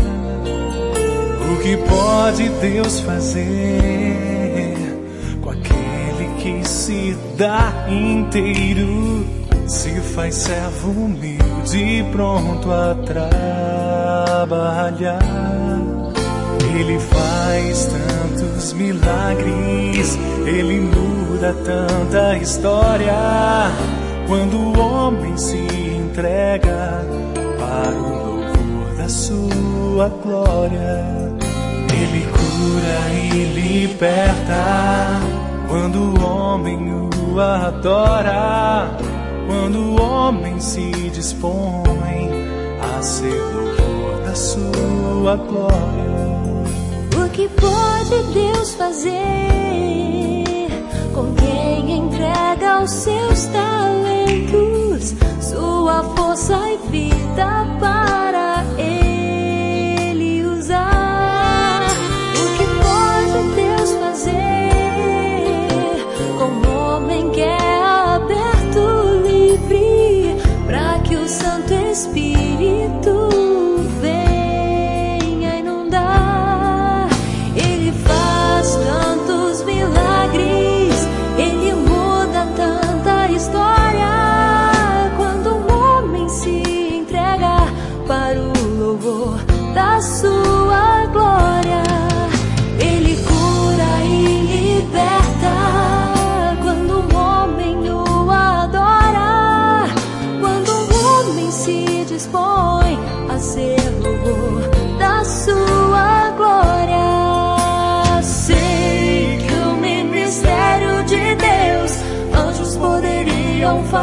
O 1.42 1.58
que 1.62 1.78
pode 1.78 2.50
Deus 2.62 3.00
fazer 3.00 4.76
com 5.42 5.50
aquele 5.50 6.30
que 6.40 6.68
se 6.68 7.18
dá 7.38 7.72
inteiro? 7.90 9.26
Se 9.68 10.00
faz 10.00 10.36
servo 10.36 10.92
humilde, 10.92 12.06
pronto 12.12 12.72
a 12.72 12.94
trabalhar. 13.04 15.20
Ele 16.78 17.00
faz 17.00 17.86
tantos 17.86 18.74
milagres, 18.74 20.20
ele 20.46 20.82
muda 20.82 21.56
tanta 21.64 22.38
história. 22.38 23.14
Quando 24.28 24.58
o 24.58 24.80
homem 24.80 25.38
se 25.38 25.58
entrega 25.58 27.06
para 27.60 27.92
o 27.92 28.36
louvor 28.36 28.96
da 28.98 29.10
sua 29.10 30.10
glória, 30.24 31.06
ele 31.94 32.26
cura 32.32 33.14
e 33.14 33.44
liberta. 33.54 35.22
Quando 35.68 36.00
o 36.00 36.26
homem 36.26 36.92
o 36.92 37.40
adora, 37.40 38.90
quando 39.48 39.80
o 39.80 40.02
homem 40.02 40.60
se 40.60 40.92
dispõe 41.10 42.30
a 42.82 43.02
ser 43.02 43.42
louvor 43.42 44.22
da 44.26 44.36
sua 44.36 45.36
glória 45.36 46.06
que 47.36 47.50
pode 47.50 48.24
Deus 48.34 48.76
fazer 48.76 49.12
com 51.14 51.36
quem 51.36 51.98
entrega 51.98 52.82
os 52.82 52.90
seus 52.92 53.46
talentos? 53.48 54.05
sai 56.36 56.78
vida 56.90 57.66
para 57.80 57.95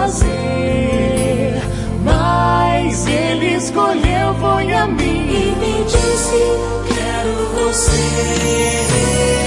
fazer. 0.02 1.62
Mas 2.04 3.06
ele 3.06 3.54
escolheu, 3.54 4.34
foi 4.40 4.72
a 4.72 4.86
mim 4.86 5.28
e 5.30 5.54
me 5.60 5.84
disse: 5.84 6.42
Quero 6.88 7.34
você. 7.54 9.41